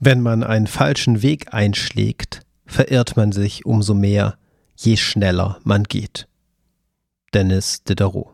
Wenn 0.00 0.20
man 0.20 0.44
einen 0.44 0.68
falschen 0.68 1.22
Weg 1.22 1.52
einschlägt, 1.52 2.42
verirrt 2.66 3.16
man 3.16 3.32
sich 3.32 3.66
umso 3.66 3.94
mehr, 3.94 4.36
je 4.76 4.96
schneller 4.96 5.58
man 5.64 5.82
geht. 5.82 6.28
Dennis 7.34 7.82
Diderot 7.82 8.28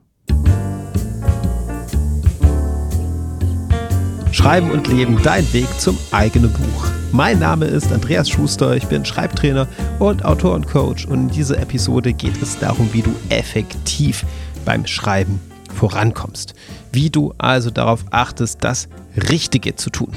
Schreiben 4.31 4.71
und 4.73 4.89
Leben, 4.89 5.23
dein 5.23 5.51
Weg 5.55 5.69
zum 5.81 5.97
eigenen 6.11 6.53
Buch. 6.53 6.87
Mein 7.13 7.39
Name 7.39 7.65
ist 7.65 7.91
Andreas 7.93 8.29
Schuster, 8.29 8.77
ich 8.77 8.85
bin 8.89 9.07
Schreibtrainer 9.07 9.67
und 10.01 10.23
Autor 10.23 10.55
und 10.55 10.67
Coach 10.67 11.07
und 11.07 11.21
in 11.21 11.29
dieser 11.31 11.59
Episode 11.59 12.13
geht 12.13 12.43
es 12.43 12.59
darum, 12.59 12.93
wie 12.93 13.01
du 13.01 13.15
effektiv 13.31 14.27
beim 14.67 14.87
Schreiben 14.87 15.41
vorankommst. 15.73 16.55
Wie 16.93 17.09
du 17.09 17.33
also 17.39 17.71
darauf 17.71 18.05
achtest, 18.11 18.63
das 18.63 18.89
Richtige 19.17 19.77
zu 19.77 19.89
tun. 19.89 20.13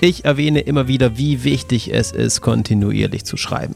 Ich 0.00 0.26
erwähne 0.26 0.60
immer 0.60 0.88
wieder, 0.88 1.16
wie 1.16 1.42
wichtig 1.42 1.92
es 1.92 2.12
ist, 2.12 2.42
kontinuierlich 2.42 3.24
zu 3.24 3.38
schreiben. 3.38 3.74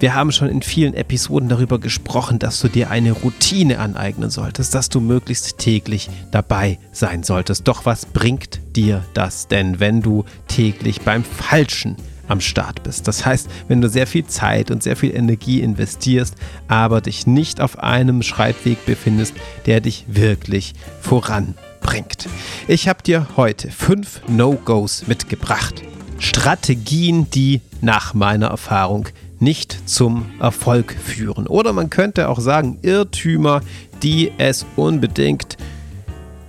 Wir 0.00 0.14
haben 0.14 0.32
schon 0.32 0.48
in 0.48 0.62
vielen 0.62 0.94
Episoden 0.94 1.50
darüber 1.50 1.78
gesprochen, 1.78 2.38
dass 2.38 2.60
du 2.60 2.68
dir 2.68 2.90
eine 2.90 3.12
Routine 3.12 3.78
aneignen 3.78 4.30
solltest, 4.30 4.74
dass 4.74 4.88
du 4.88 5.00
möglichst 5.00 5.58
täglich 5.58 6.08
dabei 6.30 6.78
sein 6.92 7.22
solltest. 7.22 7.68
Doch 7.68 7.84
was 7.84 8.06
bringt 8.06 8.60
dir 8.76 9.04
das 9.12 9.46
denn, 9.46 9.78
wenn 9.78 10.00
du 10.00 10.24
täglich 10.46 11.02
beim 11.02 11.22
Falschen 11.22 11.96
am 12.28 12.40
Start 12.40 12.82
bist. 12.82 13.06
Das 13.06 13.26
heißt, 13.26 13.48
wenn 13.68 13.82
du 13.82 13.90
sehr 13.90 14.06
viel 14.06 14.24
Zeit 14.24 14.70
und 14.70 14.82
sehr 14.82 14.96
viel 14.96 15.14
Energie 15.14 15.60
investierst, 15.60 16.34
aber 16.66 17.02
dich 17.02 17.26
nicht 17.26 17.60
auf 17.60 17.78
einem 17.78 18.22
Schreibweg 18.22 18.84
befindest, 18.86 19.34
der 19.66 19.80
dich 19.80 20.06
wirklich 20.08 20.72
voranbringt 21.00 21.67
bringt. 21.88 22.28
Ich 22.66 22.86
habe 22.86 23.02
dir 23.02 23.28
heute 23.38 23.70
fünf 23.70 24.20
No-Gos 24.28 25.06
mitgebracht. 25.06 25.82
Strategien, 26.18 27.30
die 27.30 27.62
nach 27.80 28.12
meiner 28.12 28.48
Erfahrung 28.48 29.08
nicht 29.38 29.88
zum 29.88 30.26
Erfolg 30.38 30.92
führen. 30.92 31.46
Oder 31.46 31.72
man 31.72 31.88
könnte 31.88 32.28
auch 32.28 32.40
sagen 32.40 32.78
Irrtümer, 32.82 33.62
die 34.02 34.32
es 34.36 34.66
unbedingt 34.76 35.56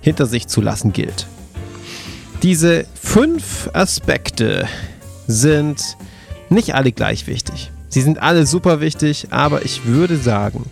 hinter 0.02 0.26
sich 0.26 0.46
zu 0.46 0.60
lassen 0.60 0.92
gilt. 0.92 1.26
Diese 2.42 2.84
fünf 2.94 3.70
Aspekte 3.72 4.68
sind 5.26 5.96
nicht 6.50 6.74
alle 6.74 6.92
gleich 6.92 7.26
wichtig. 7.26 7.70
Sie 7.88 8.02
sind 8.02 8.18
alle 8.18 8.44
super 8.44 8.82
wichtig, 8.82 9.28
aber 9.30 9.64
ich 9.64 9.86
würde 9.86 10.18
sagen, 10.18 10.66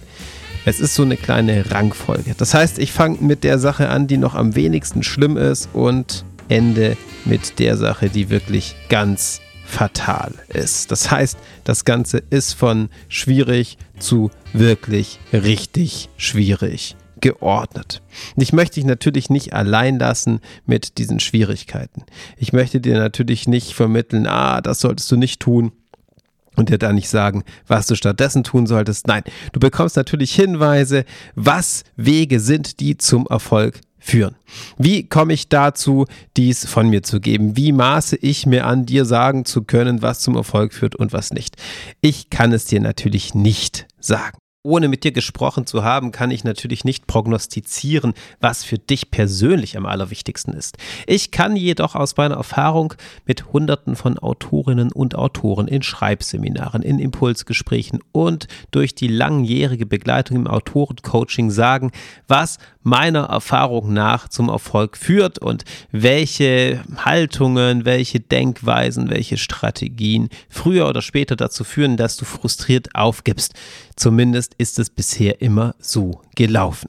es 0.69 0.81
ist 0.81 0.95
so 0.95 1.03
eine 1.03 1.17
kleine 1.17 1.71
Rangfolge. 1.71 2.35
Das 2.37 2.53
heißt, 2.53 2.79
ich 2.79 2.93
fange 2.93 3.19
mit 3.21 3.43
der 3.43 3.59
Sache 3.59 3.89
an, 3.89 4.07
die 4.07 4.19
noch 4.19 4.35
am 4.35 4.55
wenigsten 4.55 5.03
schlimm 5.03 5.39
ist 5.39 5.71
und 5.73 6.27
ende 6.49 6.97
mit 7.25 7.59
der 7.59 7.77
Sache, 7.77 8.11
die 8.11 8.29
wirklich 8.29 8.77
ganz 8.91 9.41
fatal 9.65 10.33
ist. 10.49 10.91
Das 10.91 11.11
heißt, 11.11 11.39
das 11.65 11.85
Ganze 11.85 12.23
ist 12.31 12.53
von 12.53 12.91
schwierig 13.09 13.79
zu 13.99 14.31
wirklich 14.53 15.21
richtig 15.33 16.11
schwierig 16.19 16.97
geordnet. 17.21 18.03
Ich 18.37 18.53
möchte 18.53 18.75
dich 18.75 18.85
natürlich 18.85 19.31
nicht 19.31 19.55
allein 19.55 19.99
lassen 19.99 20.41
mit 20.67 20.99
diesen 20.99 21.19
Schwierigkeiten. 21.19 22.05
Ich 22.37 22.53
möchte 22.53 22.81
dir 22.81 22.99
natürlich 22.99 23.49
nicht 23.49 23.73
vermitteln, 23.73 24.27
ah, 24.27 24.61
das 24.61 24.81
solltest 24.81 25.11
du 25.11 25.17
nicht 25.17 25.41
tun 25.41 25.73
und 26.59 26.69
dir 26.69 26.79
da 26.79 26.93
nicht 26.93 27.09
sagen, 27.09 27.45
was 27.67 27.87
du 27.87 27.95
stattdessen 27.95 28.45
tun 28.45 28.67
solltest. 28.67 29.07
Nein, 29.07 29.23
du 29.53 29.61
bekommst 29.61 29.97
natürlich 29.97 30.35
Hinweise, 30.35 31.05
was 31.35 31.85
Wege 31.97 32.41
sind, 32.41 32.81
die 32.81 32.99
zum 32.99 33.27
Erfolg 33.29 33.81
führen. 33.99 34.37
Wie 34.77 35.09
komme 35.09 35.33
ich 35.33 35.49
dazu, 35.49 36.07
dies 36.37 36.67
von 36.67 36.89
mir 36.89 37.03
zu 37.03 37.21
geben? 37.21 37.57
Wie 37.57 37.73
maße 37.73 38.17
ich 38.17 38.47
mir 38.47 38.67
an, 38.67 38.87
dir 38.87 39.05
sagen 39.05 39.45
zu 39.45 39.63
können, 39.63 40.03
was 40.03 40.21
zum 40.21 40.37
Erfolg 40.37 40.73
führt 40.73 40.97
und 40.97 41.13
was 41.13 41.33
nicht? 41.33 41.57
Ich 42.01 42.31
kann 42.31 42.53
es 42.53 42.65
dir 42.65 42.81
natürlich 42.81 43.35
nicht 43.35 43.87
sagen 44.01 44.39
ohne 44.63 44.89
mit 44.89 45.05
dir 45.05 45.13
gesprochen 45.13 45.67
zu 45.67 45.85
haben, 45.85 46.11
kann 46.11 46.31
ich 46.31 46.43
natürlich 46.43 46.85
nicht 46.85 47.07
prognostizieren, 47.07 48.15
was 48.41 48.65
für 48.65 48.79
dich 48.79 49.11
persönlich 49.11 49.77
am 49.77 49.87
allerwichtigsten 49.87 50.53
ist. 50.53 50.77
Ich 51.07 51.31
kann 51.31 51.55
jedoch 51.55 51.95
aus 51.95 52.17
meiner 52.17 52.37
Erfahrung 52.37 52.95
mit 53.25 53.53
Hunderten 53.53 53.95
von 53.95 54.19
Autorinnen 54.19 54.93
und 54.93 55.15
Autoren 55.15 55.69
in 55.69 55.83
Schreibseminaren, 55.83 56.83
in 56.83 56.99
Impulsgesprächen 56.99 58.01
und 58.13 58.49
durch 58.71 58.95
die 58.95 59.09
langjährige 59.09 59.87
Begleitung 59.87 60.37
im 60.37 60.47
Autorencoaching 60.49 61.51
sagen, 61.51 61.93
was 62.27 62.59
meiner 62.83 63.25
Erfahrung 63.25 63.93
nach 63.93 64.29
zum 64.29 64.49
Erfolg 64.49 64.97
führt 64.97 65.39
und 65.39 65.65
welche 65.93 66.83
Haltungen, 66.97 67.85
welche 67.85 68.19
Denkweisen, 68.19 69.11
welche 69.11 69.37
Strategien 69.37 70.29
früher 70.49 70.89
oder 70.89 71.03
später 71.03 71.37
dazu 71.37 71.65
führen, 71.65 71.97
dass 71.97 72.17
du 72.17 72.25
frustriert 72.25 72.95
aufgibst. 72.95 73.55
Zumindest 73.99 74.55
ist 74.59 74.79
es 74.79 74.91
bisher 74.91 75.43
immer 75.43 75.75
so 75.81 76.21
gelaufen. 76.37 76.89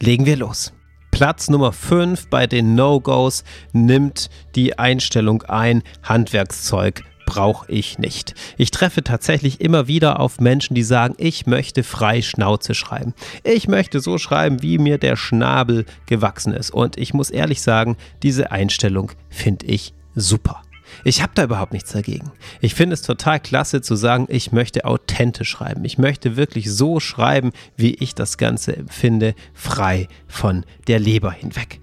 Legen 0.00 0.26
wir 0.26 0.36
los. 0.36 0.72
Platz 1.12 1.48
Nummer 1.48 1.72
5 1.72 2.28
bei 2.28 2.48
den 2.48 2.74
No-Gos 2.74 3.44
nimmt 3.72 4.30
die 4.56 4.76
Einstellung 4.76 5.44
ein, 5.44 5.84
Handwerkszeug 6.02 7.04
brauche 7.24 7.70
ich 7.70 8.00
nicht. 8.00 8.34
Ich 8.56 8.72
treffe 8.72 9.04
tatsächlich 9.04 9.60
immer 9.60 9.86
wieder 9.86 10.18
auf 10.18 10.40
Menschen, 10.40 10.74
die 10.74 10.82
sagen, 10.82 11.14
ich 11.18 11.46
möchte 11.46 11.84
frei 11.84 12.20
Schnauze 12.20 12.74
schreiben. 12.74 13.14
Ich 13.44 13.68
möchte 13.68 14.00
so 14.00 14.18
schreiben, 14.18 14.60
wie 14.60 14.78
mir 14.78 14.98
der 14.98 15.14
Schnabel 15.14 15.84
gewachsen 16.06 16.52
ist. 16.52 16.72
Und 16.72 16.98
ich 16.98 17.14
muss 17.14 17.30
ehrlich 17.30 17.62
sagen, 17.62 17.96
diese 18.24 18.50
Einstellung 18.50 19.12
finde 19.28 19.66
ich 19.66 19.94
super. 20.16 20.62
Ich 21.04 21.22
habe 21.22 21.32
da 21.34 21.44
überhaupt 21.44 21.72
nichts 21.72 21.92
dagegen. 21.92 22.30
Ich 22.60 22.74
finde 22.74 22.94
es 22.94 23.02
total 23.02 23.40
klasse 23.40 23.80
zu 23.80 23.96
sagen, 23.96 24.26
ich 24.28 24.52
möchte 24.52 24.84
authentisch 24.84 25.50
schreiben. 25.50 25.84
Ich 25.84 25.98
möchte 25.98 26.36
wirklich 26.36 26.70
so 26.70 27.00
schreiben, 27.00 27.52
wie 27.76 27.94
ich 27.94 28.14
das 28.14 28.38
Ganze 28.38 28.76
empfinde, 28.76 29.34
frei 29.54 30.08
von 30.26 30.64
der 30.86 30.98
Leber 30.98 31.32
hinweg. 31.32 31.80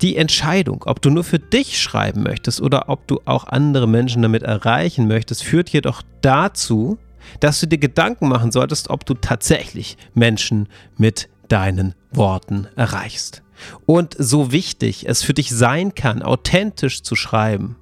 Die 0.00 0.16
Entscheidung, 0.16 0.82
ob 0.86 1.00
du 1.00 1.10
nur 1.10 1.22
für 1.22 1.38
dich 1.38 1.80
schreiben 1.80 2.24
möchtest 2.24 2.60
oder 2.60 2.88
ob 2.88 3.06
du 3.06 3.20
auch 3.24 3.46
andere 3.46 3.86
Menschen 3.86 4.22
damit 4.22 4.42
erreichen 4.42 5.06
möchtest, 5.06 5.44
führt 5.44 5.70
jedoch 5.70 6.02
dazu, 6.22 6.98
dass 7.38 7.60
du 7.60 7.68
dir 7.68 7.78
Gedanken 7.78 8.28
machen 8.28 8.50
solltest, 8.50 8.90
ob 8.90 9.06
du 9.06 9.14
tatsächlich 9.14 9.96
Menschen 10.14 10.68
mit 10.96 11.28
deinen 11.46 11.94
Worten 12.10 12.66
erreichst. 12.74 13.42
Und 13.86 14.16
so 14.18 14.50
wichtig 14.50 15.08
es 15.08 15.22
für 15.22 15.34
dich 15.34 15.50
sein 15.50 15.94
kann, 15.94 16.22
authentisch 16.22 17.02
zu 17.02 17.14
schreiben, 17.14 17.76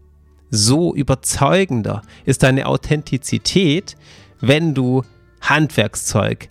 so 0.51 0.95
überzeugender 0.95 2.03
ist 2.25 2.43
deine 2.43 2.67
Authentizität, 2.67 3.97
wenn 4.41 4.75
du 4.75 5.05
Handwerkszeug 5.41 6.49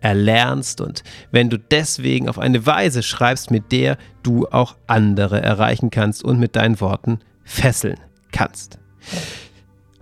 erlernst 0.00 0.80
und 0.80 1.02
wenn 1.30 1.50
du 1.50 1.58
deswegen 1.58 2.28
auf 2.28 2.38
eine 2.38 2.64
Weise 2.64 3.02
schreibst, 3.02 3.50
mit 3.50 3.72
der 3.72 3.98
du 4.22 4.46
auch 4.48 4.76
andere 4.86 5.42
erreichen 5.42 5.90
kannst 5.90 6.24
und 6.24 6.38
mit 6.38 6.56
deinen 6.56 6.80
Worten 6.80 7.20
fesseln 7.44 7.98
kannst. 8.32 8.78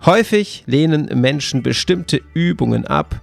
Häufig 0.05 0.63
lehnen 0.65 1.09
Menschen 1.19 1.63
bestimmte 1.63 2.21
Übungen 2.33 2.85
ab. 2.85 3.21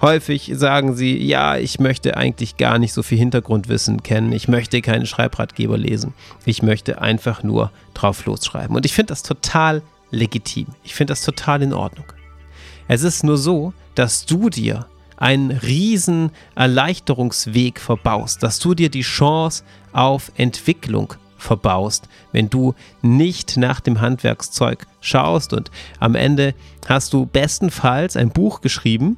Häufig 0.00 0.52
sagen 0.54 0.94
sie, 0.94 1.16
ja, 1.16 1.56
ich 1.56 1.78
möchte 1.80 2.18
eigentlich 2.18 2.58
gar 2.58 2.78
nicht 2.78 2.92
so 2.92 3.02
viel 3.02 3.16
Hintergrundwissen 3.16 4.02
kennen, 4.02 4.32
ich 4.32 4.46
möchte 4.46 4.82
keinen 4.82 5.06
Schreibratgeber 5.06 5.78
lesen, 5.78 6.12
ich 6.44 6.62
möchte 6.62 7.00
einfach 7.00 7.42
nur 7.42 7.70
drauf 7.94 8.26
losschreiben. 8.26 8.76
Und 8.76 8.84
ich 8.84 8.92
finde 8.92 9.12
das 9.12 9.22
total 9.22 9.82
legitim, 10.10 10.66
ich 10.84 10.94
finde 10.94 11.12
das 11.12 11.22
total 11.22 11.62
in 11.62 11.72
Ordnung. 11.72 12.06
Es 12.88 13.02
ist 13.02 13.24
nur 13.24 13.38
so, 13.38 13.72
dass 13.94 14.26
du 14.26 14.50
dir 14.50 14.86
einen 15.16 15.50
riesen 15.50 16.30
Erleichterungsweg 16.54 17.80
verbaust, 17.80 18.42
dass 18.42 18.58
du 18.58 18.74
dir 18.74 18.90
die 18.90 19.00
Chance 19.00 19.64
auf 19.92 20.30
Entwicklung 20.36 21.14
verbaust, 21.38 22.08
wenn 22.32 22.50
du 22.50 22.74
nicht 23.00 23.56
nach 23.56 23.80
dem 23.80 24.02
Handwerkszeug 24.02 24.86
schaust 25.00 25.54
und 25.54 25.70
am 26.00 26.14
Ende 26.14 26.54
hast 26.86 27.14
du 27.14 27.24
bestenfalls 27.24 28.16
ein 28.16 28.30
Buch 28.30 28.60
geschrieben, 28.60 29.16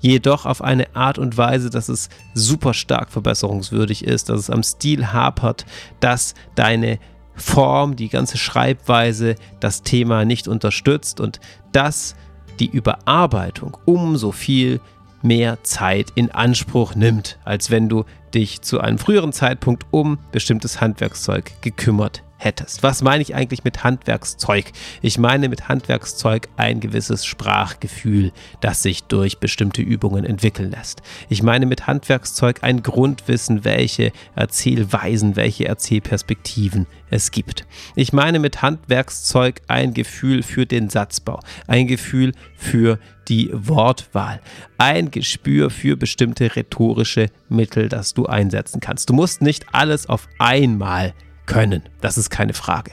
jedoch 0.00 0.46
auf 0.46 0.62
eine 0.62 0.94
Art 0.94 1.18
und 1.18 1.36
Weise, 1.36 1.70
dass 1.70 1.88
es 1.88 2.08
super 2.34 2.74
stark 2.74 3.10
verbesserungswürdig 3.10 4.04
ist, 4.04 4.28
dass 4.28 4.40
es 4.40 4.50
am 4.50 4.62
Stil 4.62 5.12
hapert, 5.12 5.66
dass 6.00 6.34
deine 6.54 6.98
Form, 7.34 7.96
die 7.96 8.08
ganze 8.08 8.38
Schreibweise 8.38 9.34
das 9.60 9.82
Thema 9.82 10.24
nicht 10.24 10.48
unterstützt 10.48 11.20
und 11.20 11.40
dass 11.72 12.16
die 12.58 12.70
Überarbeitung 12.70 13.76
umso 13.84 14.32
viel 14.32 14.80
mehr 15.26 15.58
Zeit 15.62 16.12
in 16.14 16.30
Anspruch 16.30 16.94
nimmt, 16.94 17.38
als 17.44 17.70
wenn 17.70 17.88
du 17.88 18.04
dich 18.34 18.62
zu 18.62 18.80
einem 18.80 18.98
früheren 18.98 19.32
Zeitpunkt 19.32 19.86
um 19.90 20.18
bestimmtes 20.32 20.80
Handwerkszeug 20.80 21.52
gekümmert 21.62 22.22
hättest. 22.38 22.82
Was 22.82 23.02
meine 23.02 23.22
ich 23.22 23.34
eigentlich 23.34 23.64
mit 23.64 23.82
Handwerkszeug? 23.82 24.72
Ich 25.00 25.18
meine 25.18 25.48
mit 25.48 25.68
Handwerkszeug 25.68 26.48
ein 26.56 26.80
gewisses 26.80 27.24
Sprachgefühl, 27.24 28.32
das 28.60 28.82
sich 28.82 29.04
durch 29.04 29.38
bestimmte 29.38 29.82
Übungen 29.82 30.24
entwickeln 30.24 30.70
lässt. 30.70 31.02
Ich 31.28 31.42
meine 31.42 31.66
mit 31.66 31.86
Handwerkszeug 31.86 32.58
ein 32.62 32.82
Grundwissen, 32.82 33.64
welche 33.64 34.12
Erzählweisen, 34.34 35.36
welche 35.36 35.66
Erzählperspektiven 35.66 36.86
es 37.10 37.30
gibt. 37.30 37.66
Ich 37.94 38.12
meine 38.12 38.38
mit 38.38 38.62
Handwerkszeug 38.62 39.62
ein 39.68 39.94
Gefühl 39.94 40.42
für 40.42 40.66
den 40.66 40.90
Satzbau, 40.90 41.40
ein 41.66 41.86
Gefühl 41.86 42.32
für 42.54 42.98
die 43.28 43.50
Wortwahl, 43.52 44.40
ein 44.78 45.10
Gespür 45.10 45.70
für 45.70 45.96
bestimmte 45.96 46.54
rhetorische 46.54 47.28
Mittel, 47.48 47.88
das 47.88 48.14
du 48.14 48.26
einsetzen 48.26 48.80
kannst. 48.80 49.08
Du 49.08 49.14
musst 49.14 49.42
nicht 49.42 49.66
alles 49.72 50.08
auf 50.08 50.28
einmal 50.38 51.14
können. 51.46 51.82
Das 52.00 52.18
ist 52.18 52.30
keine 52.30 52.54
Frage. 52.54 52.92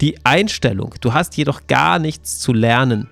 Die 0.00 0.24
Einstellung, 0.24 0.94
du 1.00 1.14
hast 1.14 1.36
jedoch 1.36 1.66
gar 1.66 1.98
nichts 1.98 2.38
zu 2.38 2.52
lernen. 2.52 3.08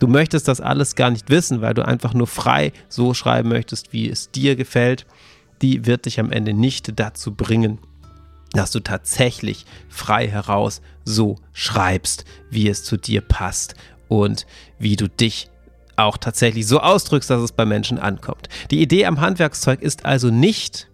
Du 0.00 0.08
möchtest 0.08 0.48
das 0.48 0.60
alles 0.60 0.96
gar 0.96 1.10
nicht 1.10 1.30
wissen, 1.30 1.60
weil 1.60 1.74
du 1.74 1.86
einfach 1.86 2.12
nur 2.12 2.26
frei 2.26 2.72
so 2.88 3.14
schreiben 3.14 3.48
möchtest, 3.50 3.92
wie 3.92 4.10
es 4.10 4.30
dir 4.30 4.56
gefällt. 4.56 5.06
Die 5.62 5.86
wird 5.86 6.06
dich 6.06 6.18
am 6.18 6.32
Ende 6.32 6.54
nicht 6.54 6.98
dazu 6.98 7.32
bringen, 7.34 7.78
dass 8.52 8.72
du 8.72 8.80
tatsächlich 8.80 9.64
frei 9.88 10.28
heraus 10.28 10.82
so 11.04 11.36
schreibst, 11.52 12.24
wie 12.50 12.68
es 12.68 12.82
zu 12.82 12.96
dir 12.96 13.20
passt 13.20 13.76
und 14.08 14.46
wie 14.78 14.96
du 14.96 15.08
dich 15.08 15.51
auch 15.96 16.16
tatsächlich 16.16 16.66
so 16.66 16.80
ausdrückst, 16.80 17.30
dass 17.30 17.42
es 17.42 17.52
bei 17.52 17.64
Menschen 17.64 17.98
ankommt. 17.98 18.48
Die 18.70 18.80
Idee 18.80 19.06
am 19.06 19.20
Handwerkszeug 19.20 19.82
ist 19.82 20.04
also 20.04 20.30
nicht, 20.30 20.88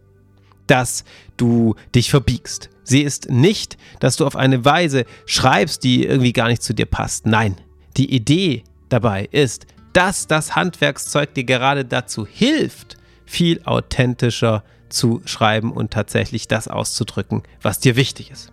dass 0.67 1.05
du 1.37 1.75
dich 1.95 2.11
verbiegst. 2.11 2.71
Sie 2.85 3.03
ist 3.03 3.31
nicht, 3.31 3.77
dass 4.01 4.17
du 4.17 4.27
auf 4.27 4.37
eine 4.37 4.65
Weise 4.65 5.05
schreibst, 5.27 5.85
die 5.85 6.05
irgendwie 6.05 6.33
gar 6.33 6.49
nicht 6.49 6.63
zu 6.63 6.75
dir 6.75 6.87
passt. 6.87 7.27
Nein, 7.27 7.57
die 7.97 8.15
Idee 8.15 8.65
dabei 8.89 9.29
ist, 9.31 9.67
dass 9.93 10.27
das 10.27 10.57
Handwerkszeug 10.57 11.35
dir 11.35 11.45
gerade 11.45 11.85
dazu 11.85 12.27
hilft, 12.27 12.97
viel 13.27 13.63
authentischer 13.65 14.63
zu 14.89 15.21
schreiben 15.25 15.73
und 15.73 15.91
tatsächlich 15.91 16.49
das 16.49 16.69
auszudrücken, 16.69 17.43
was 17.61 17.79
dir 17.79 17.97
wichtig 17.97 18.31
ist. 18.31 18.53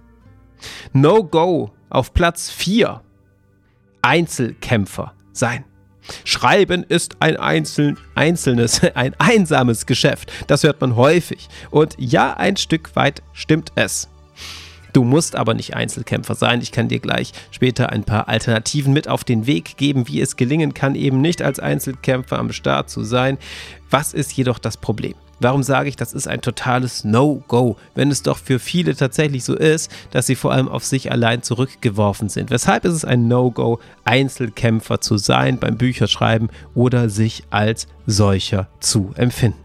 No-Go 0.94 1.72
auf 1.90 2.14
Platz 2.14 2.50
4. 2.50 3.02
Einzelkämpfer 4.02 5.14
sein. 5.32 5.64
Schreiben 6.24 6.84
ist 6.84 7.18
ein 7.20 7.38
einzeln, 7.38 7.98
einzelnes, 8.14 8.82
ein 8.96 9.14
einsames 9.20 9.86
Geschäft. 9.86 10.32
Das 10.48 10.64
hört 10.64 10.82
man 10.82 10.96
häufig. 10.96 11.48
Und 11.72 11.96
ja, 11.98 12.36
ein 12.36 12.58
Stück 12.58 12.96
weit 12.96 13.22
stimmt 13.34 13.72
es. 13.76 14.08
Du 14.94 15.04
musst 15.04 15.36
aber 15.36 15.54
nicht 15.54 15.76
Einzelkämpfer 15.76 16.36
sein. 16.36 16.62
Ich 16.62 16.72
kann 16.72 16.88
dir 16.88 17.00
gleich 17.00 17.34
später 17.52 17.90
ein 17.90 18.06
paar 18.06 18.30
Alternativen 18.30 18.94
mit 18.94 19.10
auf 19.10 19.26
den 19.26 19.46
Weg 19.46 19.76
geben, 19.76 20.08
wie 20.08 20.22
es 20.22 20.38
gelingen 20.38 20.74
kann, 20.74 20.96
eben 20.96 21.20
nicht 21.20 21.42
als 21.42 21.60
Einzelkämpfer 21.60 22.40
am 22.40 22.54
Start 22.54 22.90
zu 22.90 23.04
sein. 23.04 23.38
Was 23.90 24.14
ist 24.14 24.32
jedoch 24.32 24.58
das 24.58 24.78
Problem? 24.78 25.16
Warum 25.40 25.64
sage 25.64 25.90
ich, 25.90 25.96
das 25.96 26.14
ist 26.14 26.28
ein 26.28 26.42
totales 26.42 27.04
No-Go, 27.04 27.76
wenn 27.94 28.10
es 28.10 28.24
doch 28.24 28.38
für 28.38 28.58
viele 28.58 28.96
tatsächlich 28.96 29.44
so 29.44 29.54
ist, 29.54 29.92
dass 30.12 30.28
sie 30.28 30.36
vor 30.36 30.54
allem 30.54 30.70
auf 30.70 30.86
sich 30.86 31.12
allein 31.12 31.44
zurückgeworfen 31.44 32.30
sind? 32.30 32.52
Weshalb 32.52 32.86
ist 32.86 32.94
es 32.94 33.06
ein 33.06 33.28
No-Go, 33.28 33.80
Einzelkämpfer 34.06 35.02
zu 35.02 35.18
sein 35.18 35.60
beim 35.60 35.78
Bücherschreiben 35.78 36.50
oder 36.74 37.10
sich 37.10 37.44
als 37.50 37.88
solcher 38.06 38.68
zu 38.80 39.12
empfinden? 39.16 39.60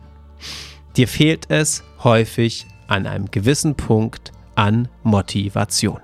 Dir 0.96 1.06
fehlt 1.06 1.46
es 1.48 1.84
häufig 2.02 2.66
an 2.88 3.06
einem 3.06 3.30
gewissen 3.30 3.76
Punkt 3.76 4.32
an 4.56 4.88
Motivation. 5.04 6.00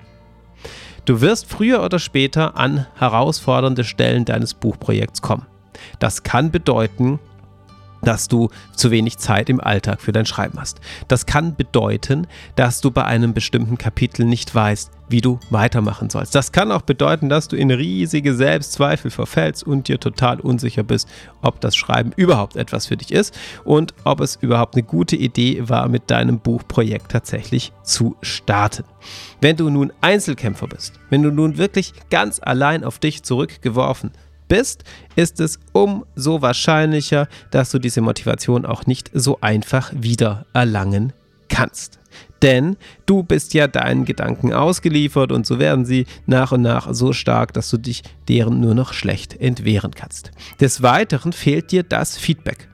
Du 1.05 1.21
wirst 1.21 1.47
früher 1.47 1.83
oder 1.83 1.99
später 1.99 2.57
an 2.57 2.87
herausfordernde 2.97 3.85
Stellen 3.85 4.25
deines 4.25 4.55
Buchprojekts 4.55 5.23
kommen. 5.23 5.47
Das 5.99 6.23
kann 6.23 6.51
bedeuten, 6.51 7.19
dass 8.07 8.29
du 8.29 8.49
zu 8.75 8.91
wenig 8.91 9.19
Zeit 9.19 9.49
im 9.51 9.61
Alltag 9.61 10.01
für 10.01 10.13
dein 10.13 10.27
Schreiben 10.27 10.59
hast. 10.59 10.81
Das 11.09 11.27
kann 11.27 11.57
bedeuten, 11.57 12.27
dass 12.55 12.81
du 12.81 12.91
bei 12.91 13.05
einem 13.05 13.35
bestimmten 13.35 13.79
Kapitel 13.79 14.25
nicht 14.25 14.55
weißt, 14.55 14.91
wie 15.09 15.21
du 15.21 15.39
weitermachen 15.51 16.11
sollst. 16.11 16.35
Das 16.35 16.53
kann 16.53 16.73
auch 16.73 16.83
bedeuten, 16.83 17.29
dass 17.29 17.49
du 17.49 17.57
in 17.57 17.71
riesige 17.71 18.35
Selbstzweifel 18.35 19.11
verfällst 19.11 19.65
und 19.65 19.89
dir 19.89 20.01
total 20.01 20.41
unsicher 20.41 20.83
bist, 20.83 21.09
ob 21.43 21.61
das 21.61 21.77
Schreiben 21.77 22.13
überhaupt 22.17 22.57
etwas 22.57 22.87
für 22.87 22.97
dich 22.97 23.13
ist 23.13 23.37
und 23.65 23.95
ob 24.05 24.21
es 24.21 24.37
überhaupt 24.37 24.75
eine 24.75 24.83
gute 24.83 25.17
Idee 25.17 25.69
war, 25.69 25.89
mit 25.89 26.11
deinem 26.11 26.41
Buchprojekt 26.41 27.13
tatsächlich 27.13 27.73
zu 27.83 28.17
starten. 28.23 28.85
Wenn 29.41 29.57
du 29.57 29.71
nun 29.71 29.93
Einzelkämpfer 30.01 30.67
bist, 30.67 30.95
wenn 31.11 31.23
du 31.23 31.31
nun 31.31 31.59
wirklich 31.59 31.93
ganz 32.11 32.41
allein 32.43 32.85
auf 32.85 32.99
dich 32.99 33.23
zurückgeworfen 33.23 34.11
bist, 34.49 34.85
ist 35.15 35.41
es 35.41 35.59
umso 35.73 36.43
wahrscheinlicher, 36.43 37.29
dass 37.51 37.71
du 37.71 37.79
diese 37.79 38.01
Motivation 38.01 38.67
auch 38.67 38.87
nicht 38.87 39.11
so 39.13 39.39
einfach 39.41 39.93
wieder 39.95 40.47
erlangen 40.53 41.13
kannst. 41.49 41.99
Denn 42.43 42.77
du 43.07 43.23
bist 43.23 43.55
ja 43.55 43.67
deinen 43.67 44.05
Gedanken 44.05 44.53
ausgeliefert 44.53 45.33
und 45.33 45.47
so 45.47 45.59
werden 45.59 45.85
sie 45.85 46.07
nach 46.27 46.53
und 46.53 46.63
nach 46.63 46.89
so 46.93 47.13
stark, 47.13 47.53
dass 47.53 47.71
du 47.71 47.79
dich 47.79 48.03
deren 48.29 48.61
nur 48.61 48.75
noch 48.75 48.93
schlecht 48.93 49.41
entwehren 49.41 49.95
kannst. 49.95 50.31
Des 50.61 50.83
Weiteren 50.83 51.33
fehlt 51.33 51.73
dir 51.73 51.83
das 51.83 52.17
Feedback, 52.17 52.69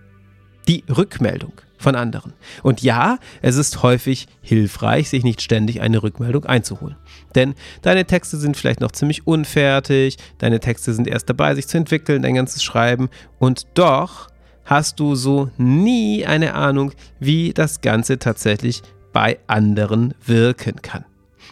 die 0.68 0.84
Rückmeldung 0.88 1.52
von 1.82 1.94
anderen. 1.94 2.32
Und 2.62 2.82
ja, 2.82 3.18
es 3.42 3.56
ist 3.56 3.82
häufig 3.82 4.26
hilfreich, 4.40 5.08
sich 5.08 5.24
nicht 5.24 5.42
ständig 5.42 5.80
eine 5.80 6.02
Rückmeldung 6.02 6.46
einzuholen. 6.46 6.96
Denn 7.34 7.54
deine 7.82 8.04
Texte 8.06 8.36
sind 8.36 8.56
vielleicht 8.56 8.80
noch 8.80 8.92
ziemlich 8.92 9.26
unfertig, 9.26 10.16
deine 10.38 10.60
Texte 10.60 10.94
sind 10.94 11.06
erst 11.06 11.28
dabei, 11.28 11.54
sich 11.54 11.68
zu 11.68 11.76
entwickeln, 11.76 12.22
dein 12.22 12.34
ganzes 12.34 12.62
Schreiben 12.62 13.10
und 13.38 13.66
doch 13.74 14.28
hast 14.64 15.00
du 15.00 15.14
so 15.14 15.50
nie 15.58 16.24
eine 16.24 16.54
Ahnung, 16.54 16.92
wie 17.18 17.52
das 17.52 17.80
Ganze 17.80 18.18
tatsächlich 18.18 18.82
bei 19.12 19.38
anderen 19.46 20.14
wirken 20.24 20.80
kann. 20.82 21.04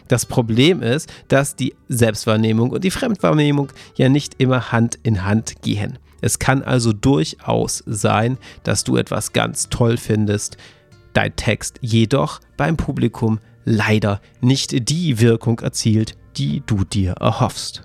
Das 0.08 0.26
Problem 0.26 0.82
ist, 0.82 1.12
dass 1.28 1.54
die 1.54 1.74
Selbstwahrnehmung 1.88 2.70
und 2.70 2.82
die 2.82 2.90
Fremdwahrnehmung 2.90 3.72
ja 3.96 4.08
nicht 4.08 4.34
immer 4.38 4.72
Hand 4.72 4.98
in 5.02 5.24
Hand 5.24 5.62
gehen. 5.62 5.98
Es 6.20 6.38
kann 6.38 6.62
also 6.62 6.92
durchaus 6.92 7.82
sein, 7.86 8.38
dass 8.62 8.84
du 8.84 8.96
etwas 8.96 9.32
ganz 9.32 9.68
toll 9.68 9.96
findest, 9.96 10.56
dein 11.12 11.34
Text 11.36 11.78
jedoch 11.80 12.40
beim 12.56 12.76
Publikum 12.76 13.40
leider 13.64 14.20
nicht 14.40 14.88
die 14.88 15.20
Wirkung 15.20 15.60
erzielt, 15.60 16.16
die 16.36 16.62
du 16.66 16.84
dir 16.84 17.12
erhoffst. 17.12 17.82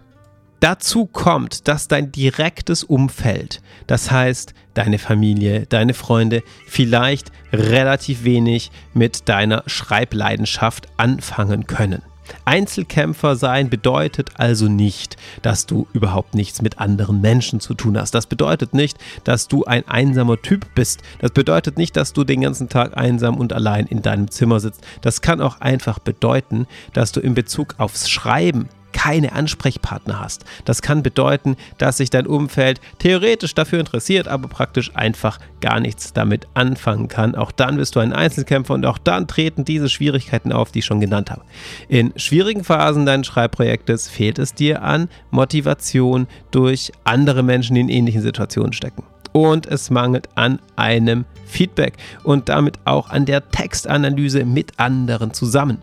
Dazu 0.60 1.06
kommt, 1.06 1.68
dass 1.68 1.88
dein 1.88 2.12
direktes 2.12 2.84
Umfeld, 2.84 3.62
das 3.88 4.10
heißt 4.10 4.54
deine 4.74 4.98
Familie, 4.98 5.66
deine 5.68 5.94
Freunde, 5.94 6.44
vielleicht 6.66 7.32
relativ 7.52 8.24
wenig 8.24 8.72
mit 8.94 9.30
deiner 9.30 9.64
Schreibleidenschaft 9.68 10.88
anfangen 10.98 11.68
können. 11.68 12.02
Einzelkämpfer 12.46 13.36
sein 13.36 13.70
bedeutet 13.70 14.32
also 14.36 14.68
nicht, 14.68 15.18
dass 15.42 15.66
du 15.66 15.88
überhaupt 15.94 16.36
nichts 16.36 16.62
mit 16.62 16.80
anderen 16.80 17.22
Menschen 17.22 17.60
zu 17.60 17.74
tun 17.74 17.98
hast. 17.98 18.16
Das 18.16 18.28
bedeutet 18.28 18.74
nicht, 18.74 18.98
dass 19.24 19.48
du 19.48 19.66
ein 19.66 19.88
einsamer 19.88 20.42
Typ 20.42 20.68
bist. 20.76 21.02
Das 21.20 21.32
bedeutet 21.32 21.78
nicht, 21.78 21.96
dass 21.96 22.14
du 22.14 22.24
den 22.24 22.42
ganzen 22.42 22.70
Tag 22.70 22.98
einsam 22.98 23.38
und 23.38 23.54
allein 23.54 23.88
in 23.88 24.02
deinem 24.02 24.30
Zimmer 24.32 24.60
sitzt. 24.60 24.86
Das 25.02 25.22
kann 25.22 25.42
auch 25.42 25.62
einfach 25.62 26.00
bedeuten, 26.00 26.68
dass 26.94 27.12
du 27.12 27.20
in 27.20 27.34
Bezug 27.34 27.76
aufs 27.78 28.10
Schreiben 28.10 28.70
keine 29.06 29.34
Ansprechpartner 29.34 30.20
hast. 30.20 30.46
Das 30.66 30.82
kann 30.82 31.04
bedeuten, 31.04 31.58
dass 31.78 31.98
sich 31.98 32.10
dein 32.10 32.26
Umfeld 32.26 32.82
theoretisch 32.98 33.54
dafür 33.54 33.80
interessiert, 33.80 34.28
aber 34.28 34.48
praktisch 34.48 34.96
einfach 34.96 35.38
gar 35.62 35.80
nichts 35.80 36.12
damit 36.12 36.48
anfangen 36.56 37.08
kann. 37.08 37.36
Auch 37.36 37.52
dann 37.52 37.78
bist 37.78 37.96
du 37.96 38.00
ein 38.00 38.14
Einzelkämpfer 38.14 38.74
und 38.74 38.84
auch 38.88 38.98
dann 38.98 39.28
treten 39.28 39.64
diese 39.64 39.90
Schwierigkeiten 39.90 40.52
auf, 40.52 40.72
die 40.72 40.80
ich 40.80 40.86
schon 40.86 41.02
genannt 41.02 41.30
habe. 41.30 41.44
In 41.88 42.14
schwierigen 42.16 42.64
Phasen 42.64 43.06
deines 43.06 43.28
Schreibprojektes 43.28 44.10
fehlt 44.10 44.40
es 44.40 44.56
dir 44.56 44.82
an 44.82 45.08
Motivation 45.30 46.26
durch 46.50 46.92
andere 47.04 47.44
Menschen, 47.44 47.76
die 47.76 47.82
in 47.82 47.90
ähnlichen 47.90 48.24
Situationen 48.24 48.74
stecken 48.74 49.04
und 49.36 49.66
es 49.66 49.90
mangelt 49.90 50.30
an 50.36 50.60
einem 50.78 51.26
Feedback 51.46 51.96
und 52.24 52.48
damit 52.48 52.80
auch 52.86 53.10
an 53.10 53.26
der 53.26 53.50
Textanalyse 53.50 54.46
mit 54.46 54.80
anderen 54.80 55.34
zusammen. 55.34 55.80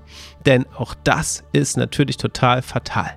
Denn 0.47 0.65
auch 0.75 0.95
das 1.05 1.45
ist 1.53 1.77
natürlich 1.77 2.17
total 2.17 2.63
fatal. 2.63 3.11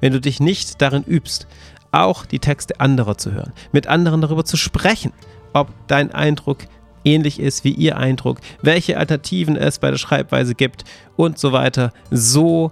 Wenn 0.00 0.12
du 0.12 0.20
dich 0.20 0.38
nicht 0.38 0.80
darin 0.80 1.02
übst, 1.02 1.48
auch 1.90 2.24
die 2.24 2.38
Texte 2.38 2.78
anderer 2.78 3.18
zu 3.18 3.32
hören, 3.32 3.52
mit 3.72 3.88
anderen 3.88 4.20
darüber 4.20 4.44
zu 4.44 4.56
sprechen, 4.56 5.12
ob 5.54 5.70
dein 5.88 6.12
Eindruck 6.12 6.58
ähnlich 7.04 7.40
ist 7.40 7.64
wie 7.64 7.72
ihr 7.72 7.96
Eindruck, 7.96 8.38
welche 8.62 8.96
Alternativen 8.96 9.56
es 9.56 9.80
bei 9.80 9.90
der 9.90 9.98
Schreibweise 9.98 10.54
gibt 10.54 10.84
und 11.16 11.36
so 11.36 11.50
weiter, 11.50 11.92
so 12.12 12.70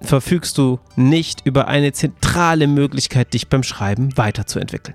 verfügst 0.00 0.58
du 0.58 0.78
nicht 0.94 1.44
über 1.44 1.66
eine 1.66 1.90
zentrale 1.90 2.68
Möglichkeit, 2.68 3.34
dich 3.34 3.48
beim 3.48 3.64
Schreiben 3.64 4.16
weiterzuentwickeln. 4.16 4.94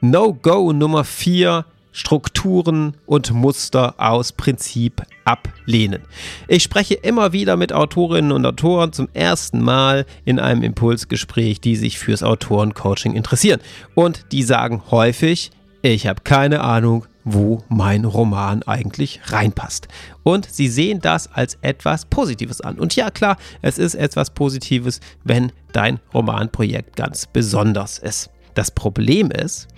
No-Go 0.00 0.72
Nummer 0.72 1.02
4, 1.02 1.64
Strukturen 1.90 2.96
und 3.06 3.32
Muster 3.32 3.96
aus 3.98 4.30
Prinzip 4.30 5.02
ablehnen. 5.24 6.02
Ich 6.46 6.62
spreche 6.62 6.94
immer 6.94 7.32
wieder 7.32 7.56
mit 7.56 7.72
Autorinnen 7.72 8.30
und 8.30 8.46
Autoren 8.46 8.92
zum 8.92 9.08
ersten 9.12 9.60
Mal 9.60 10.06
in 10.24 10.38
einem 10.38 10.62
Impulsgespräch, 10.62 11.60
die 11.60 11.74
sich 11.74 11.98
fürs 11.98 12.22
Autorencoaching 12.22 13.14
interessieren. 13.14 13.60
Und 13.96 14.26
die 14.30 14.44
sagen 14.44 14.82
häufig, 14.92 15.50
ich 15.82 16.06
habe 16.06 16.20
keine 16.22 16.60
Ahnung, 16.60 17.04
wo 17.24 17.64
mein 17.68 18.04
Roman 18.04 18.62
eigentlich 18.62 19.20
reinpasst. 19.24 19.88
Und 20.22 20.46
sie 20.48 20.68
sehen 20.68 21.00
das 21.00 21.32
als 21.32 21.58
etwas 21.60 22.04
Positives 22.06 22.60
an. 22.60 22.78
Und 22.78 22.94
ja, 22.94 23.10
klar, 23.10 23.36
es 23.62 23.78
ist 23.78 23.96
etwas 23.96 24.30
Positives, 24.30 25.00
wenn 25.24 25.50
dein 25.72 25.98
Romanprojekt 26.14 26.94
ganz 26.94 27.26
besonders 27.26 27.98
ist. 27.98 28.30
Das 28.58 28.72
Problem 28.72 29.30
ist, 29.30 29.68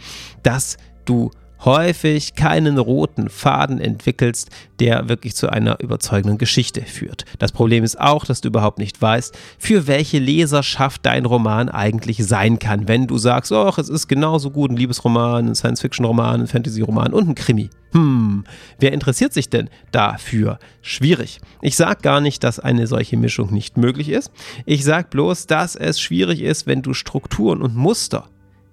dass 0.43 0.79
du 1.05 1.31
häufig 1.67 2.35
keinen 2.35 2.79
roten 2.79 3.29
Faden 3.29 3.79
entwickelst, 3.79 4.49
der 4.79 5.11
wirklich 5.11 5.35
zu 5.37 5.51
einer 5.51 5.81
überzeugenden 5.81 6.39
Geschichte 6.39 6.81
führt. 6.81 7.27
Das 7.39 7.53
Problem 7.53 7.85
ist 7.85 8.01
auch, 8.01 8.25
dass 8.25 8.41
du 8.41 8.49
überhaupt 8.49 8.79
nicht 8.79 9.03
weißt, 9.03 9.37
für 9.59 9.87
welche 9.87 10.19
Leserschaft 10.19 11.05
dein 11.05 11.27
Roman 11.27 11.69
eigentlich 11.69 12.25
sein 12.27 12.59
kann, 12.59 12.89
wenn 12.89 13.07
du 13.07 13.19
sagst, 13.19 13.53
oh, 13.53 13.71
es 13.77 13.91
ist 13.91 14.09
genauso 14.09 14.51
gut 14.51 14.71
ein 14.71 14.79
Liebesroman, 14.79 15.49
ein 15.49 15.55
Science-Fiction-Roman, 15.55 16.41
ein 16.41 16.47
Fantasy-Roman 16.47 17.13
und 17.13 17.29
ein 17.29 17.35
Krimi. 17.35 17.69
Hm, 17.93 18.45
wer 18.79 18.93
interessiert 18.93 19.35
sich 19.35 19.51
denn 19.51 19.69
dafür? 19.93 20.59
Schwierig. 20.81 21.41
Ich 21.61 21.77
sage 21.77 22.01
gar 22.01 22.23
nicht, 22.23 22.45
dass 22.45 22.61
eine 22.61 22.87
solche 22.87 23.19
Mischung 23.19 23.53
nicht 23.53 23.77
möglich 23.77 24.09
ist. 24.09 24.31
Ich 24.65 24.85
sage 24.85 25.09
bloß, 25.11 25.47
dass 25.47 25.77
es 25.77 26.01
schwierig 26.01 26.41
ist, 26.41 26.67
wenn 26.67 26.81
du 26.81 26.95
Strukturen 26.95 27.61
und 27.61 27.75
Muster 27.75 28.29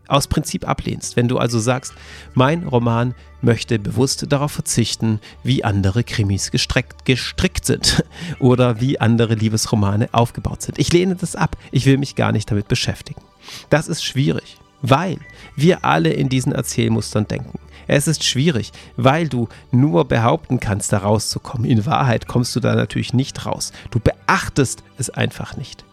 aus 0.07 0.27
Prinzip 0.27 0.67
ablehnst. 0.67 1.15
Wenn 1.15 1.27
du 1.27 1.37
also 1.37 1.59
sagst, 1.59 1.93
mein 2.33 2.63
Roman 2.63 3.15
möchte 3.41 3.79
bewusst 3.79 4.25
darauf 4.29 4.51
verzichten, 4.51 5.19
wie 5.43 5.63
andere 5.63 6.03
Krimis 6.03 6.51
gestreckt, 6.51 7.05
gestrickt 7.05 7.65
sind 7.65 8.03
oder 8.39 8.81
wie 8.81 8.99
andere 8.99 9.35
Liebesromane 9.35 10.09
aufgebaut 10.11 10.61
sind. 10.61 10.79
Ich 10.79 10.91
lehne 10.91 11.15
das 11.15 11.35
ab. 11.35 11.57
Ich 11.71 11.85
will 11.85 11.97
mich 11.97 12.15
gar 12.15 12.31
nicht 12.31 12.49
damit 12.49 12.67
beschäftigen. 12.67 13.21
Das 13.69 13.87
ist 13.87 14.03
schwierig, 14.03 14.57
weil 14.81 15.17
wir 15.55 15.85
alle 15.85 16.11
in 16.11 16.29
diesen 16.29 16.51
Erzählmustern 16.51 17.27
denken. 17.27 17.59
Es 17.87 18.07
ist 18.07 18.25
schwierig, 18.25 18.73
weil 18.97 19.29
du 19.29 19.47
nur 19.71 20.05
behaupten 20.05 20.59
kannst, 20.59 20.91
da 20.91 20.99
rauszukommen. 20.99 21.69
In 21.69 21.85
Wahrheit 21.85 22.27
kommst 22.27 22.55
du 22.55 22.59
da 22.59 22.75
natürlich 22.75 23.13
nicht 23.13 23.45
raus. 23.45 23.71
Du 23.91 23.99
beachtest 23.99 24.83
es 24.97 25.09
einfach 25.09 25.55
nicht. 25.55 25.85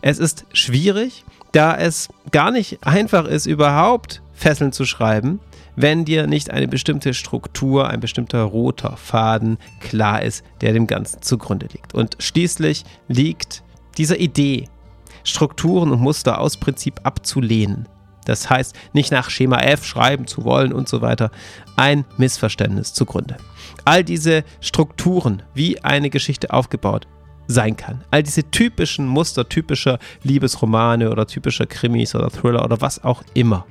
Es 0.00 0.18
ist 0.18 0.46
schwierig, 0.52 1.24
da 1.56 1.74
es 1.74 2.10
gar 2.32 2.50
nicht 2.50 2.86
einfach 2.86 3.24
ist, 3.24 3.46
überhaupt 3.46 4.20
Fesseln 4.34 4.72
zu 4.72 4.84
schreiben, 4.84 5.40
wenn 5.74 6.04
dir 6.04 6.26
nicht 6.26 6.50
eine 6.50 6.68
bestimmte 6.68 7.14
Struktur, 7.14 7.88
ein 7.88 8.00
bestimmter 8.00 8.42
roter 8.42 8.98
Faden 8.98 9.56
klar 9.80 10.20
ist, 10.20 10.44
der 10.60 10.74
dem 10.74 10.86
Ganzen 10.86 11.22
zugrunde 11.22 11.66
liegt. 11.72 11.94
Und 11.94 12.18
schließlich 12.18 12.84
liegt 13.08 13.62
dieser 13.96 14.18
Idee, 14.18 14.68
Strukturen 15.24 15.92
und 15.92 16.00
Muster 16.02 16.40
aus 16.40 16.58
Prinzip 16.58 17.00
abzulehnen. 17.04 17.88
Das 18.26 18.50
heißt, 18.50 18.76
nicht 18.92 19.10
nach 19.10 19.30
Schema 19.30 19.60
F 19.60 19.86
schreiben 19.86 20.26
zu 20.26 20.44
wollen 20.44 20.74
und 20.74 20.90
so 20.90 21.00
weiter, 21.00 21.30
ein 21.76 22.04
Missverständnis 22.18 22.92
zugrunde. 22.92 23.38
All 23.86 24.04
diese 24.04 24.44
Strukturen, 24.60 25.42
wie 25.54 25.82
eine 25.82 26.10
Geschichte 26.10 26.52
aufgebaut 26.52 27.06
sein 27.46 27.76
kann. 27.76 28.04
All 28.10 28.22
diese 28.22 28.50
typischen 28.50 29.06
Muster 29.06 29.48
typischer 29.48 29.98
Liebesromane 30.22 31.10
oder 31.10 31.26
typischer 31.26 31.66
Krimis 31.66 32.14
oder 32.14 32.30
Thriller 32.30 32.64
oder 32.64 32.80
was 32.80 33.02
auch 33.04 33.22
immer 33.34 33.66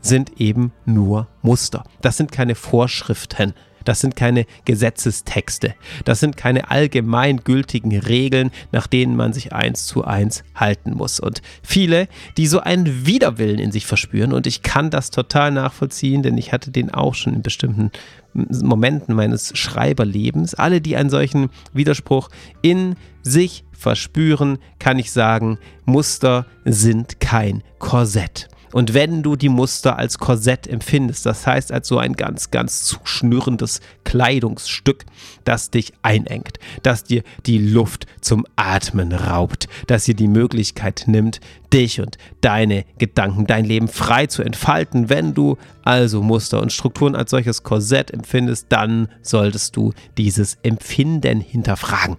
sind 0.00 0.40
eben 0.40 0.72
nur 0.84 1.26
Muster. 1.42 1.84
Das 2.00 2.16
sind 2.16 2.32
keine 2.32 2.54
Vorschriften. 2.54 3.54
Das 3.84 4.00
sind 4.00 4.16
keine 4.16 4.46
Gesetzestexte. 4.64 5.74
Das 6.04 6.20
sind 6.20 6.36
keine 6.36 6.70
allgemeingültigen 6.70 7.96
Regeln, 7.98 8.50
nach 8.72 8.86
denen 8.86 9.16
man 9.16 9.32
sich 9.32 9.52
eins 9.52 9.86
zu 9.86 10.04
eins 10.04 10.44
halten 10.54 10.92
muss. 10.92 11.20
Und 11.20 11.42
viele, 11.62 12.08
die 12.36 12.46
so 12.46 12.60
einen 12.60 13.06
Widerwillen 13.06 13.58
in 13.58 13.72
sich 13.72 13.86
verspüren, 13.86 14.32
und 14.32 14.46
ich 14.46 14.62
kann 14.62 14.90
das 14.90 15.10
total 15.10 15.50
nachvollziehen, 15.50 16.22
denn 16.22 16.38
ich 16.38 16.52
hatte 16.52 16.70
den 16.70 16.92
auch 16.92 17.14
schon 17.14 17.34
in 17.34 17.42
bestimmten 17.42 17.90
Momenten 18.34 19.14
meines 19.14 19.56
Schreiberlebens, 19.56 20.54
alle, 20.54 20.80
die 20.80 20.96
einen 20.96 21.10
solchen 21.10 21.50
Widerspruch 21.72 22.28
in 22.62 22.94
sich 23.22 23.64
verspüren, 23.72 24.58
kann 24.78 24.98
ich 24.98 25.12
sagen, 25.12 25.58
Muster 25.84 26.46
sind 26.64 27.20
kein 27.20 27.62
Korsett. 27.78 28.48
Und 28.72 28.94
wenn 28.94 29.22
du 29.22 29.36
die 29.36 29.48
Muster 29.48 29.98
als 29.98 30.18
Korsett 30.18 30.66
empfindest, 30.66 31.26
das 31.26 31.46
heißt 31.46 31.72
als 31.72 31.88
so 31.88 31.98
ein 31.98 32.14
ganz, 32.14 32.50
ganz 32.50 32.84
zuschnürendes 32.84 33.80
Kleidungsstück, 34.04 35.04
das 35.44 35.70
dich 35.70 35.92
einengt, 36.02 36.58
das 36.82 37.04
dir 37.04 37.22
die 37.46 37.58
Luft 37.58 38.06
zum 38.20 38.46
Atmen 38.56 39.12
raubt, 39.12 39.68
das 39.86 40.04
dir 40.04 40.14
die 40.14 40.28
Möglichkeit 40.28 41.04
nimmt, 41.06 41.40
dich 41.72 42.00
und 42.00 42.16
deine 42.40 42.84
Gedanken, 42.98 43.46
dein 43.46 43.64
Leben 43.64 43.88
frei 43.88 44.26
zu 44.26 44.42
entfalten. 44.42 45.08
Wenn 45.08 45.34
du 45.34 45.56
also 45.82 46.22
Muster 46.22 46.60
und 46.60 46.72
Strukturen 46.72 47.14
als 47.14 47.30
solches 47.30 47.62
Korsett 47.62 48.10
empfindest, 48.10 48.66
dann 48.70 49.08
solltest 49.22 49.76
du 49.76 49.92
dieses 50.16 50.58
Empfinden 50.62 51.40
hinterfragen. 51.40 52.16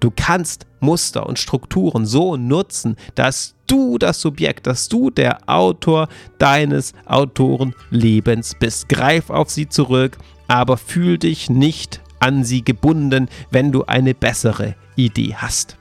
Du 0.00 0.10
kannst 0.14 0.66
Muster 0.80 1.26
und 1.26 1.38
Strukturen 1.38 2.06
so 2.06 2.36
nutzen, 2.36 2.96
dass 3.14 3.54
du 3.70 3.98
das 3.98 4.20
Subjekt, 4.20 4.66
dass 4.66 4.88
du 4.88 5.10
der 5.10 5.38
Autor 5.48 6.08
deines 6.38 6.92
Autorenlebens 7.06 8.56
bist. 8.58 8.88
Greif 8.88 9.30
auf 9.30 9.50
sie 9.50 9.68
zurück, 9.68 10.18
aber 10.48 10.76
fühl 10.76 11.18
dich 11.18 11.48
nicht 11.48 12.00
an 12.18 12.44
sie 12.44 12.64
gebunden, 12.64 13.28
wenn 13.50 13.72
du 13.72 13.84
eine 13.84 14.14
bessere 14.14 14.74
Idee 14.96 15.34
hast. 15.36 15.76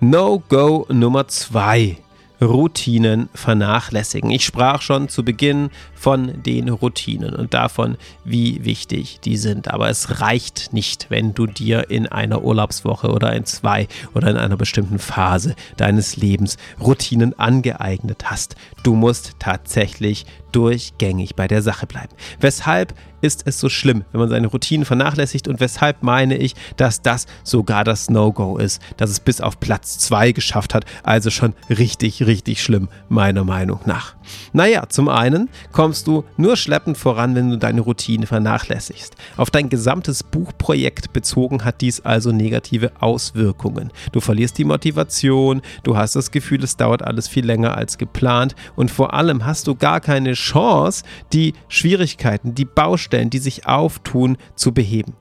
No-Go 0.00 0.86
Nummer 0.90 1.26
2. 1.26 1.96
Routinen 2.42 3.28
vernachlässigen. 3.32 4.30
Ich 4.30 4.44
sprach 4.44 4.82
schon 4.82 5.08
zu 5.08 5.24
Beginn 5.24 5.70
von 6.04 6.42
den 6.42 6.68
Routinen 6.68 7.34
und 7.34 7.54
davon, 7.54 7.96
wie 8.26 8.62
wichtig 8.62 9.20
die 9.24 9.38
sind. 9.38 9.68
Aber 9.68 9.88
es 9.88 10.20
reicht 10.20 10.74
nicht, 10.74 11.06
wenn 11.08 11.32
du 11.32 11.46
dir 11.46 11.88
in 11.88 12.06
einer 12.06 12.44
Urlaubswoche 12.44 13.10
oder 13.10 13.32
in 13.32 13.46
zwei 13.46 13.88
oder 14.14 14.28
in 14.28 14.36
einer 14.36 14.58
bestimmten 14.58 14.98
Phase 14.98 15.56
deines 15.78 16.16
Lebens 16.18 16.58
Routinen 16.78 17.38
angeeignet 17.38 18.30
hast. 18.30 18.54
Du 18.82 18.94
musst 18.94 19.36
tatsächlich 19.38 20.26
durchgängig 20.52 21.36
bei 21.36 21.48
der 21.48 21.62
Sache 21.62 21.86
bleiben. 21.86 22.14
Weshalb 22.38 22.94
ist 23.22 23.46
es 23.46 23.58
so 23.58 23.70
schlimm, 23.70 24.04
wenn 24.12 24.20
man 24.20 24.28
seine 24.28 24.46
Routinen 24.48 24.84
vernachlässigt 24.84 25.48
und 25.48 25.58
weshalb 25.58 26.02
meine 26.02 26.36
ich, 26.36 26.54
dass 26.76 27.00
das 27.00 27.26
sogar 27.42 27.82
das 27.82 28.10
No-Go 28.10 28.58
ist, 28.58 28.80
dass 28.98 29.08
es 29.08 29.18
bis 29.18 29.40
auf 29.40 29.58
Platz 29.58 29.98
2 29.98 30.32
geschafft 30.32 30.74
hat, 30.74 30.84
also 31.02 31.30
schon 31.30 31.54
richtig, 31.70 32.26
richtig 32.26 32.62
schlimm, 32.62 32.88
meiner 33.08 33.42
Meinung 33.44 33.80
nach. 33.86 34.14
Naja, 34.52 34.88
zum 34.88 35.08
einen 35.08 35.48
kommst 35.72 36.06
du 36.06 36.24
nur 36.36 36.56
schleppend 36.56 36.96
voran, 36.96 37.34
wenn 37.34 37.50
du 37.50 37.58
deine 37.58 37.80
Routine 37.80 38.26
vernachlässigst. 38.26 39.14
Auf 39.36 39.50
dein 39.50 39.68
gesamtes 39.68 40.22
Buchprojekt 40.22 41.12
bezogen 41.12 41.64
hat 41.64 41.80
dies 41.80 42.00
also 42.00 42.32
negative 42.32 42.92
Auswirkungen. 43.00 43.90
Du 44.12 44.20
verlierst 44.20 44.58
die 44.58 44.64
Motivation, 44.64 45.62
du 45.82 45.96
hast 45.96 46.16
das 46.16 46.30
Gefühl, 46.30 46.62
es 46.64 46.76
dauert 46.76 47.02
alles 47.02 47.28
viel 47.28 47.44
länger 47.44 47.76
als 47.76 47.98
geplant 47.98 48.54
und 48.76 48.90
vor 48.90 49.14
allem 49.14 49.44
hast 49.44 49.66
du 49.66 49.74
gar 49.74 50.00
keine 50.00 50.34
Chance, 50.34 51.04
die 51.32 51.54
Schwierigkeiten, 51.68 52.54
die 52.54 52.64
Baustellen, 52.64 53.30
die 53.30 53.38
sich 53.38 53.66
auftun, 53.66 54.36
zu 54.54 54.72
beheben. 54.72 55.14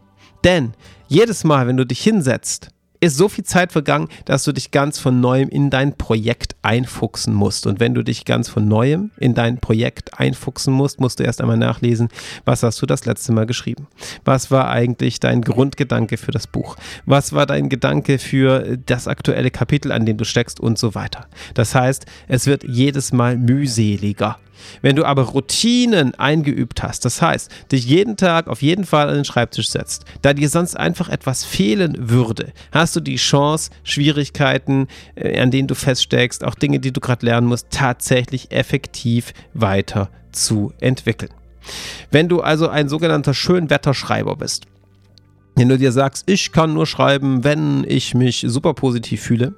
Denn 0.43 0.73
jedes 1.07 1.43
Mal, 1.43 1.67
wenn 1.67 1.77
du 1.77 1.85
dich 1.85 2.01
hinsetzt 2.01 2.69
ist 3.03 3.17
so 3.17 3.27
viel 3.27 3.43
Zeit 3.43 3.73
vergangen, 3.73 4.07
dass 4.23 4.45
du 4.45 4.53
dich 4.53 4.71
ganz 4.71 4.97
von 4.97 5.19
neuem 5.19 5.49
in 5.49 5.69
dein 5.69 5.97
Projekt 5.97 6.55
einfuchsen 6.61 7.33
musst. 7.33 7.67
Und 7.67 7.81
wenn 7.81 7.93
du 7.93 8.01
dich 8.01 8.23
ganz 8.23 8.47
von 8.47 8.65
neuem 8.65 9.11
in 9.17 9.33
dein 9.33 9.59
Projekt 9.59 10.17
einfuchsen 10.17 10.73
musst, 10.73 11.01
musst 11.01 11.19
du 11.19 11.25
erst 11.25 11.41
einmal 11.41 11.57
nachlesen, 11.57 12.07
was 12.45 12.63
hast 12.63 12.81
du 12.81 12.85
das 12.85 13.03
letzte 13.03 13.33
Mal 13.33 13.45
geschrieben? 13.45 13.87
Was 14.23 14.51
war 14.51 14.69
eigentlich 14.69 15.19
dein 15.19 15.41
Grundgedanke 15.41 16.15
für 16.15 16.31
das 16.31 16.47
Buch? 16.47 16.77
Was 17.05 17.33
war 17.33 17.45
dein 17.45 17.67
Gedanke 17.67 18.19
für 18.19 18.77
das 18.85 19.09
aktuelle 19.09 19.51
Kapitel, 19.51 19.91
an 19.91 20.05
dem 20.05 20.15
du 20.15 20.23
steckst 20.23 20.61
und 20.61 20.79
so 20.79 20.95
weiter? 20.95 21.27
Das 21.55 21.75
heißt, 21.75 22.05
es 22.29 22.47
wird 22.47 22.63
jedes 22.63 23.11
Mal 23.11 23.35
mühseliger. 23.37 24.37
Wenn 24.81 24.95
du 24.95 25.05
aber 25.05 25.23
Routinen 25.23 26.15
eingeübt 26.15 26.83
hast, 26.83 27.05
das 27.05 27.21
heißt, 27.21 27.51
dich 27.71 27.85
jeden 27.85 28.17
Tag 28.17 28.47
auf 28.47 28.61
jeden 28.61 28.85
Fall 28.85 29.09
an 29.09 29.15
den 29.15 29.25
Schreibtisch 29.25 29.69
setzt, 29.69 30.05
da 30.21 30.33
dir 30.33 30.49
sonst 30.49 30.75
einfach 30.75 31.09
etwas 31.09 31.43
fehlen 31.43 31.95
würde, 32.09 32.53
hast 32.71 32.95
du 32.95 32.99
die 32.99 33.15
Chance, 33.15 33.71
Schwierigkeiten, 33.83 34.87
äh, 35.15 35.39
an 35.39 35.51
denen 35.51 35.67
du 35.67 35.75
feststeckst, 35.75 36.43
auch 36.43 36.55
Dinge, 36.55 36.79
die 36.79 36.91
du 36.91 36.99
gerade 36.99 37.25
lernen 37.25 37.47
musst, 37.47 37.67
tatsächlich 37.71 38.51
effektiv 38.51 39.33
weiter 39.53 40.09
zu 40.31 40.73
entwickeln. 40.79 41.31
Wenn 42.11 42.27
du 42.27 42.41
also 42.41 42.67
ein 42.67 42.89
sogenannter 42.89 43.33
Schönwetterschreiber 43.33 44.35
bist, 44.35 44.65
wenn 45.55 45.69
du 45.69 45.77
dir 45.77 45.91
sagst, 45.91 46.23
ich 46.29 46.51
kann 46.51 46.73
nur 46.73 46.87
schreiben, 46.87 47.43
wenn 47.43 47.85
ich 47.87 48.15
mich 48.15 48.43
super 48.47 48.73
positiv 48.73 49.21
fühle, 49.21 49.53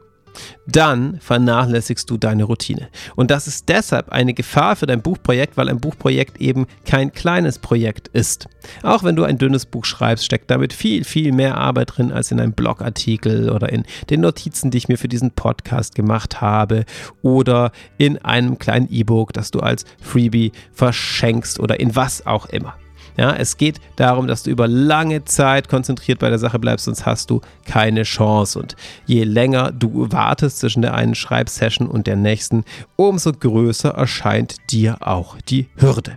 dann 0.68 1.20
vernachlässigst 1.20 2.10
du 2.10 2.18
deine 2.18 2.44
Routine. 2.44 2.90
Und 3.16 3.32
das 3.32 3.48
ist 3.48 3.70
deshalb 3.70 4.10
eine 4.10 4.34
Gefahr 4.34 4.76
für 4.76 4.86
dein 4.86 5.02
Buchprojekt, 5.02 5.58
weil 5.58 5.70
ein 5.70 5.80
Buchprojekt 5.80 6.40
eben 6.42 6.68
kein 6.86 7.12
kleines 7.12 7.60
Projekt 7.60 8.08
ist. 8.10 8.48
Auch 8.84 9.04
wenn 9.04 9.16
du 9.16 9.24
ein 9.24 9.38
dünnes 9.38 9.66
Buch 9.66 9.86
schreibst, 9.86 10.26
steckt 10.26 10.50
damit 10.52 10.74
viel, 10.74 11.04
viel 11.04 11.32
mehr 11.32 11.58
Arbeit 11.58 11.98
drin 11.98 12.12
als 12.12 12.32
in 12.32 12.40
einem 12.40 12.54
Blogartikel 12.54 13.50
oder 13.50 13.72
in 13.72 13.84
den 14.10 14.22
Notizen, 14.22 14.72
die 14.72 14.78
ich 14.78 14.88
mir 14.88 14.98
für 14.98 15.08
diesen 15.08 15.32
Podcast 15.32 15.96
gemacht 15.96 16.42
habe 16.42 16.86
oder 17.22 17.72
in 17.98 18.18
einem 18.20 18.60
kleinen 18.60 18.90
E-Book, 18.92 19.34
das 19.34 19.52
du 19.52 19.60
als 19.60 19.86
Freebie 20.02 20.52
verschenkst 20.72 21.60
oder 21.60 21.80
in 21.80 21.96
was 21.96 22.26
auch 22.26 22.48
immer. 22.48 22.76
Ja, 23.18 23.34
es 23.36 23.58
geht 23.58 23.80
darum, 23.96 24.28
dass 24.28 24.44
du 24.44 24.50
über 24.50 24.68
lange 24.68 25.24
Zeit 25.26 25.70
konzentriert 25.70 26.20
bei 26.20 26.30
der 26.30 26.40
Sache 26.40 26.60
bleibst, 26.60 26.86
sonst 26.86 27.06
hast 27.06 27.30
du 27.30 27.42
keine 27.66 28.04
Chance. 28.04 28.60
Und 28.60 28.76
je 29.06 29.24
länger 29.24 29.72
du 29.72 30.12
wartest 30.12 30.60
zwischen 30.60 30.82
der 30.82 30.94
einen 30.94 31.16
Schreibsession 31.16 31.88
und 31.88 32.08
der 32.08 32.16
nächsten, 32.16 32.66
umso 32.96 33.32
größer 33.32 33.90
erscheint 33.90 34.58
dir 34.72 34.98
auch 35.08 35.38
die 35.48 35.68
Hürde. 35.78 36.16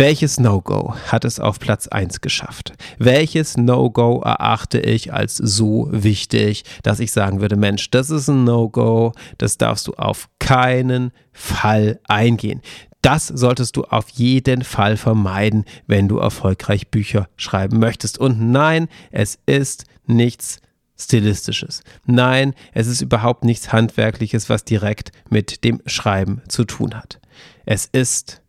Welches 0.00 0.40
No-Go 0.40 0.94
hat 1.08 1.26
es 1.26 1.38
auf 1.38 1.58
Platz 1.58 1.86
1 1.86 2.22
geschafft? 2.22 2.72
Welches 2.98 3.58
No-Go 3.58 4.22
erachte 4.24 4.80
ich 4.80 5.12
als 5.12 5.36
so 5.36 5.88
wichtig, 5.90 6.64
dass 6.82 7.00
ich 7.00 7.12
sagen 7.12 7.42
würde, 7.42 7.56
Mensch, 7.56 7.90
das 7.90 8.08
ist 8.08 8.28
ein 8.28 8.44
No-Go, 8.44 9.12
das 9.36 9.58
darfst 9.58 9.88
du 9.88 9.92
auf 9.92 10.30
keinen 10.38 11.12
Fall 11.32 12.00
eingehen. 12.08 12.62
Das 13.02 13.28
solltest 13.28 13.76
du 13.76 13.84
auf 13.84 14.08
jeden 14.10 14.62
Fall 14.62 14.96
vermeiden, 14.96 15.64
wenn 15.86 16.08
du 16.08 16.18
erfolgreich 16.18 16.88
Bücher 16.88 17.28
schreiben 17.36 17.78
möchtest. 17.78 18.18
Und 18.18 18.40
nein, 18.50 18.88
es 19.10 19.38
ist 19.46 19.84
nichts 20.06 20.60
Stilistisches. 20.98 21.82
Nein, 22.04 22.54
es 22.74 22.86
ist 22.86 23.00
überhaupt 23.00 23.44
nichts 23.44 23.72
Handwerkliches, 23.72 24.50
was 24.50 24.64
direkt 24.64 25.12
mit 25.30 25.64
dem 25.64 25.80
Schreiben 25.86 26.42
zu 26.46 26.64
tun 26.64 26.94
hat. 26.94 27.20
Es 27.64 27.86
ist 27.86 28.42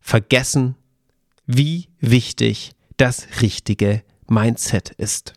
vergessen, 0.00 0.76
wie 1.46 1.88
wichtig 1.98 2.72
das 2.98 3.26
richtige 3.40 4.02
Mindset 4.28 4.90
ist. 4.90 5.32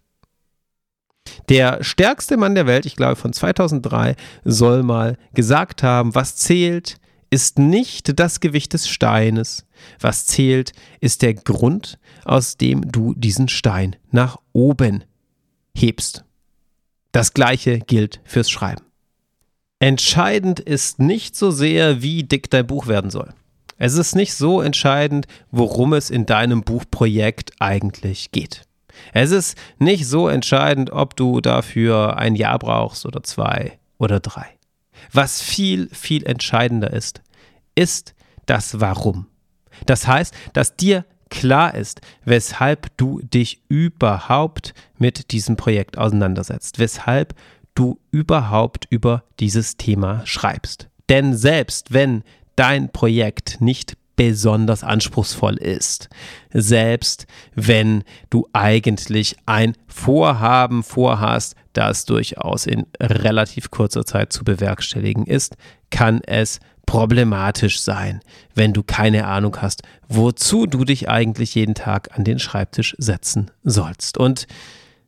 Der 1.49 1.83
stärkste 1.83 2.37
Mann 2.37 2.55
der 2.55 2.67
Welt, 2.67 2.85
ich 2.85 2.95
glaube 2.95 3.15
von 3.15 3.33
2003, 3.33 4.15
soll 4.43 4.83
mal 4.83 5.17
gesagt 5.33 5.81
haben, 5.81 6.13
was 6.13 6.35
zählt, 6.35 6.97
ist 7.31 7.57
nicht 7.57 8.19
das 8.19 8.41
Gewicht 8.41 8.73
des 8.73 8.87
Steines. 8.87 9.65
Was 9.99 10.27
zählt, 10.27 10.73
ist 10.99 11.23
der 11.23 11.33
Grund, 11.33 11.97
aus 12.25 12.57
dem 12.57 12.91
du 12.91 13.15
diesen 13.15 13.47
Stein 13.47 13.95
nach 14.11 14.37
oben 14.53 15.05
hebst. 15.75 16.23
Das 17.11 17.33
gleiche 17.33 17.79
gilt 17.79 18.21
fürs 18.25 18.51
Schreiben. 18.51 18.83
Entscheidend 19.79 20.59
ist 20.59 20.99
nicht 20.99 21.35
so 21.35 21.49
sehr, 21.49 22.03
wie 22.03 22.23
dick 22.23 22.49
dein 22.49 22.67
Buch 22.67 22.85
werden 22.87 23.09
soll. 23.09 23.33
Es 23.77 23.95
ist 23.95 24.15
nicht 24.15 24.35
so 24.35 24.61
entscheidend, 24.61 25.25
worum 25.49 25.93
es 25.93 26.11
in 26.11 26.27
deinem 26.27 26.61
Buchprojekt 26.61 27.53
eigentlich 27.59 28.31
geht. 28.31 28.63
Es 29.13 29.31
ist 29.31 29.57
nicht 29.79 30.05
so 30.05 30.27
entscheidend, 30.27 30.91
ob 30.91 31.15
du 31.15 31.41
dafür 31.41 32.17
ein 32.17 32.35
Jahr 32.35 32.59
brauchst 32.59 33.05
oder 33.05 33.23
zwei 33.23 33.79
oder 33.97 34.19
drei. 34.19 34.45
Was 35.11 35.41
viel, 35.41 35.89
viel 35.91 36.25
entscheidender 36.25 36.91
ist, 36.91 37.21
ist 37.75 38.13
das 38.45 38.79
Warum. 38.79 39.27
Das 39.85 40.07
heißt, 40.07 40.33
dass 40.53 40.75
dir 40.75 41.05
klar 41.29 41.73
ist, 41.75 42.01
weshalb 42.25 42.95
du 42.97 43.21
dich 43.21 43.63
überhaupt 43.69 44.73
mit 44.97 45.31
diesem 45.31 45.55
Projekt 45.55 45.97
auseinandersetzt, 45.97 46.77
weshalb 46.77 47.33
du 47.73 47.99
überhaupt 48.11 48.85
über 48.89 49.23
dieses 49.39 49.77
Thema 49.77 50.21
schreibst. 50.25 50.89
Denn 51.09 51.35
selbst 51.35 51.93
wenn 51.93 52.23
dein 52.55 52.91
Projekt 52.91 53.61
nicht 53.61 53.97
besonders 54.21 54.83
anspruchsvoll 54.83 55.57
ist. 55.57 56.07
Selbst 56.53 57.25
wenn 57.55 58.03
du 58.29 58.47
eigentlich 58.53 59.35
ein 59.47 59.73
Vorhaben 59.87 60.83
vorhast, 60.83 61.55
das 61.73 62.05
durchaus 62.05 62.67
in 62.67 62.85
relativ 63.01 63.71
kurzer 63.71 64.05
Zeit 64.05 64.31
zu 64.31 64.43
bewerkstelligen 64.43 65.25
ist, 65.25 65.57
kann 65.89 66.21
es 66.23 66.59
problematisch 66.85 67.81
sein, 67.81 68.19
wenn 68.53 68.73
du 68.73 68.83
keine 68.83 69.25
Ahnung 69.25 69.57
hast, 69.59 69.81
wozu 70.07 70.67
du 70.67 70.85
dich 70.85 71.09
eigentlich 71.09 71.55
jeden 71.55 71.73
Tag 71.73 72.15
an 72.15 72.23
den 72.23 72.37
Schreibtisch 72.37 72.95
setzen 72.99 73.49
sollst. 73.63 74.19
Und 74.19 74.45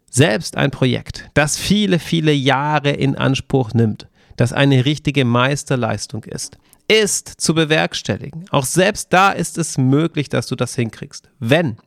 selbst 0.10 0.58
ein 0.58 0.72
Projekt, 0.72 1.29
das 1.36 1.60
viele, 1.60 2.00
viele 2.00 2.32
Jahre 2.32 2.89
in 2.89 3.15
Anspruch 3.15 3.74
nimmt, 3.75 4.08
das 4.38 4.53
eine 4.53 4.86
richtige 4.86 5.24
Meisterleistung 5.24 6.24
ist, 6.24 6.58
ist 6.87 7.27
zu 7.41 7.53
bewerkstelligen. 7.53 8.45
Auch 8.49 8.65
selbst 8.65 9.11
da 9.11 9.31
ist 9.31 9.57
es 9.57 9.77
möglich, 9.77 10.29
dass 10.29 10.47
du 10.47 10.55
das 10.55 10.75
hinkriegst. 10.75 11.29
Wenn, 11.39 11.77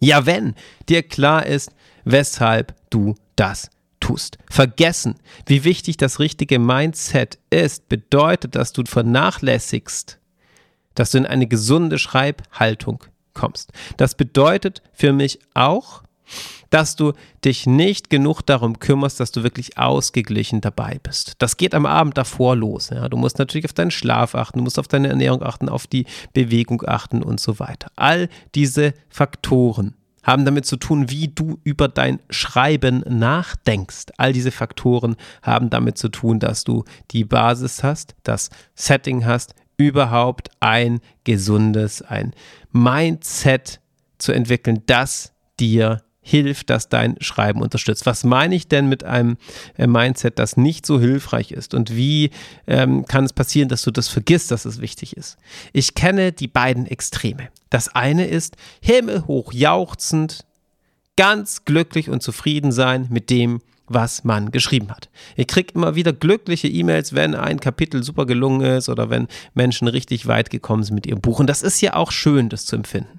ja 0.00 0.26
wenn 0.26 0.54
dir 0.88 1.02
klar 1.02 1.46
ist, 1.46 1.70
weshalb 2.04 2.74
du 2.90 3.14
das 3.36 3.70
tust. 4.00 4.38
Vergessen, 4.50 5.16
wie 5.46 5.64
wichtig 5.64 5.96
das 5.96 6.18
richtige 6.20 6.58
Mindset 6.58 7.38
ist, 7.50 7.88
bedeutet, 7.88 8.54
dass 8.54 8.72
du 8.72 8.84
vernachlässigst, 8.84 10.18
dass 10.94 11.10
du 11.10 11.18
in 11.18 11.26
eine 11.26 11.46
gesunde 11.46 11.98
Schreibhaltung 11.98 13.04
kommst. 13.34 13.72
Das 13.96 14.14
bedeutet 14.14 14.82
für 14.92 15.12
mich 15.12 15.38
auch, 15.54 16.02
dass 16.70 16.96
du 16.96 17.12
dich 17.44 17.66
nicht 17.66 18.10
genug 18.10 18.42
darum 18.42 18.78
kümmerst, 18.78 19.20
dass 19.20 19.32
du 19.32 19.42
wirklich 19.42 19.78
ausgeglichen 19.78 20.60
dabei 20.60 21.00
bist. 21.02 21.34
Das 21.38 21.56
geht 21.56 21.74
am 21.74 21.86
Abend 21.86 22.18
davor 22.18 22.56
los. 22.56 22.90
Ja. 22.90 23.08
Du 23.08 23.16
musst 23.16 23.38
natürlich 23.38 23.64
auf 23.64 23.72
deinen 23.72 23.90
Schlaf 23.90 24.34
achten, 24.34 24.58
du 24.58 24.64
musst 24.64 24.78
auf 24.78 24.88
deine 24.88 25.08
Ernährung 25.08 25.42
achten, 25.42 25.68
auf 25.68 25.86
die 25.86 26.06
Bewegung 26.32 26.82
achten 26.86 27.22
und 27.22 27.40
so 27.40 27.58
weiter. 27.58 27.90
All 27.96 28.28
diese 28.54 28.94
Faktoren 29.08 29.94
haben 30.22 30.44
damit 30.44 30.66
zu 30.66 30.76
tun, 30.76 31.08
wie 31.10 31.28
du 31.28 31.58
über 31.64 31.88
dein 31.88 32.20
Schreiben 32.28 33.02
nachdenkst. 33.08 34.06
All 34.18 34.34
diese 34.34 34.50
Faktoren 34.50 35.16
haben 35.42 35.70
damit 35.70 35.96
zu 35.96 36.10
tun, 36.10 36.38
dass 36.38 36.64
du 36.64 36.84
die 37.12 37.24
Basis 37.24 37.82
hast, 37.82 38.14
das 38.24 38.50
Setting 38.74 39.24
hast, 39.24 39.54
überhaupt 39.78 40.50
ein 40.60 41.00
gesundes, 41.24 42.02
ein 42.02 42.34
Mindset 42.72 43.80
zu 44.18 44.32
entwickeln, 44.32 44.82
das 44.86 45.32
dir 45.58 46.02
hilft, 46.28 46.70
das 46.70 46.88
dein 46.88 47.16
Schreiben 47.20 47.62
unterstützt. 47.62 48.06
Was 48.06 48.22
meine 48.22 48.54
ich 48.54 48.68
denn 48.68 48.88
mit 48.88 49.02
einem 49.02 49.38
äh, 49.76 49.86
Mindset, 49.86 50.38
das 50.38 50.56
nicht 50.56 50.84
so 50.84 51.00
hilfreich 51.00 51.52
ist? 51.52 51.74
Und 51.74 51.96
wie 51.96 52.30
ähm, 52.66 53.06
kann 53.06 53.24
es 53.24 53.32
passieren, 53.32 53.68
dass 53.68 53.82
du 53.82 53.90
das 53.90 54.08
vergisst, 54.08 54.50
dass 54.50 54.64
es 54.64 54.80
wichtig 54.80 55.16
ist? 55.16 55.38
Ich 55.72 55.94
kenne 55.94 56.32
die 56.32 56.48
beiden 56.48 56.86
Extreme. 56.86 57.48
Das 57.70 57.88
eine 57.88 58.26
ist 58.26 58.56
himmelhoch 58.80 59.52
jauchzend, 59.52 60.44
ganz 61.16 61.64
glücklich 61.64 62.10
und 62.10 62.22
zufrieden 62.22 62.72
sein 62.72 63.06
mit 63.10 63.30
dem, 63.30 63.60
was 63.86 64.22
man 64.22 64.50
geschrieben 64.50 64.90
hat. 64.90 65.08
Ich 65.34 65.46
kriege 65.46 65.72
immer 65.74 65.94
wieder 65.94 66.12
glückliche 66.12 66.68
E-Mails, 66.68 67.14
wenn 67.14 67.34
ein 67.34 67.58
Kapitel 67.58 68.04
super 68.04 68.26
gelungen 68.26 68.60
ist 68.60 68.90
oder 68.90 69.08
wenn 69.08 69.28
Menschen 69.54 69.88
richtig 69.88 70.26
weit 70.26 70.50
gekommen 70.50 70.82
sind 70.82 70.94
mit 70.94 71.06
ihrem 71.06 71.22
Buch. 71.22 71.40
Und 71.40 71.48
das 71.48 71.62
ist 71.62 71.80
ja 71.80 71.94
auch 71.94 72.12
schön, 72.12 72.50
das 72.50 72.66
zu 72.66 72.76
empfinden. 72.76 73.17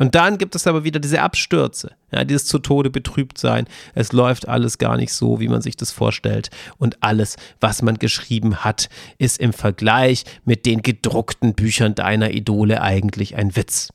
Und 0.00 0.14
dann 0.14 0.38
gibt 0.38 0.54
es 0.54 0.66
aber 0.66 0.82
wieder 0.82 0.98
diese 0.98 1.20
Abstürze, 1.20 1.90
ja, 2.10 2.24
dieses 2.24 2.46
zu 2.46 2.58
Tode 2.58 2.88
betrübt 2.88 3.36
sein. 3.36 3.66
Es 3.94 4.14
läuft 4.14 4.48
alles 4.48 4.78
gar 4.78 4.96
nicht 4.96 5.12
so, 5.12 5.40
wie 5.40 5.48
man 5.48 5.60
sich 5.60 5.76
das 5.76 5.92
vorstellt. 5.92 6.48
Und 6.78 7.02
alles, 7.02 7.36
was 7.60 7.82
man 7.82 7.98
geschrieben 7.98 8.64
hat, 8.64 8.88
ist 9.18 9.38
im 9.38 9.52
Vergleich 9.52 10.24
mit 10.46 10.64
den 10.64 10.80
gedruckten 10.80 11.52
Büchern 11.52 11.94
deiner 11.94 12.30
Idole 12.30 12.80
eigentlich 12.80 13.36
ein 13.36 13.54
Witz. 13.56 13.90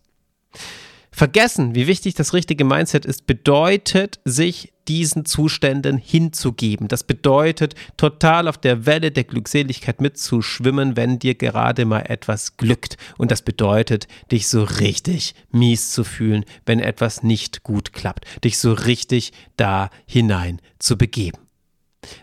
Vergessen, 1.15 1.75
wie 1.75 1.87
wichtig 1.87 2.15
das 2.15 2.33
richtige 2.33 2.65
Mindset 2.65 3.05
ist, 3.05 3.25
bedeutet, 3.25 4.19
sich 4.25 4.73
diesen 4.89 5.23
Zuständen 5.23 5.97
hinzugeben. 5.97 6.89
Das 6.89 7.05
bedeutet, 7.05 7.73
total 7.95 8.49
auf 8.49 8.57
der 8.57 8.85
Welle 8.85 9.11
der 9.11 9.23
Glückseligkeit 9.23 10.01
mitzuschwimmen, 10.01 10.97
wenn 10.97 11.17
dir 11.17 11.35
gerade 11.35 11.85
mal 11.85 12.01
etwas 12.01 12.57
glückt. 12.57 12.97
Und 13.17 13.31
das 13.31 13.43
bedeutet, 13.43 14.09
dich 14.29 14.49
so 14.49 14.63
richtig 14.63 15.35
mies 15.51 15.91
zu 15.91 16.03
fühlen, 16.03 16.43
wenn 16.65 16.81
etwas 16.81 17.23
nicht 17.23 17.63
gut 17.63 17.93
klappt. 17.93 18.25
Dich 18.43 18.59
so 18.59 18.73
richtig 18.73 19.31
da 19.55 19.91
hinein 20.05 20.59
zu 20.79 20.97
begeben. 20.97 21.44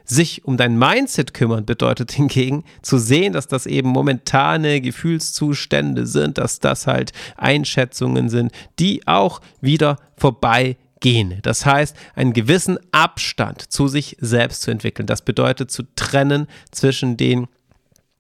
Sich 0.05 0.45
um 0.45 0.57
dein 0.57 0.79
Mindset 0.79 1.35
kümmern 1.35 1.64
bedeutet 1.64 2.12
hingegen 2.12 2.64
zu 2.83 2.99
sehen, 2.99 3.33
dass 3.33 3.49
das 3.49 3.66
eben 3.66 3.88
momentane 3.88 4.81
Gefühlszustände 4.81 6.07
sind, 6.07 6.38
dass 6.38 6.61
das 6.61 6.87
halt 6.87 7.12
Einschätzungen 7.37 8.29
sind, 8.29 8.53
die 8.79 9.07
auch 9.07 9.40
wieder 9.61 9.97
vorbeigehen. 10.16 11.38
Das 11.42 11.66
heißt, 11.66 11.97
einen 12.14 12.33
gewissen 12.33 12.79
Abstand 12.92 13.73
zu 13.73 13.88
sich 13.88 14.16
selbst 14.21 14.62
zu 14.62 14.71
entwickeln. 14.71 15.07
Das 15.07 15.23
bedeutet 15.23 15.71
zu 15.71 15.83
trennen 15.95 16.47
zwischen 16.71 17.16
den 17.16 17.49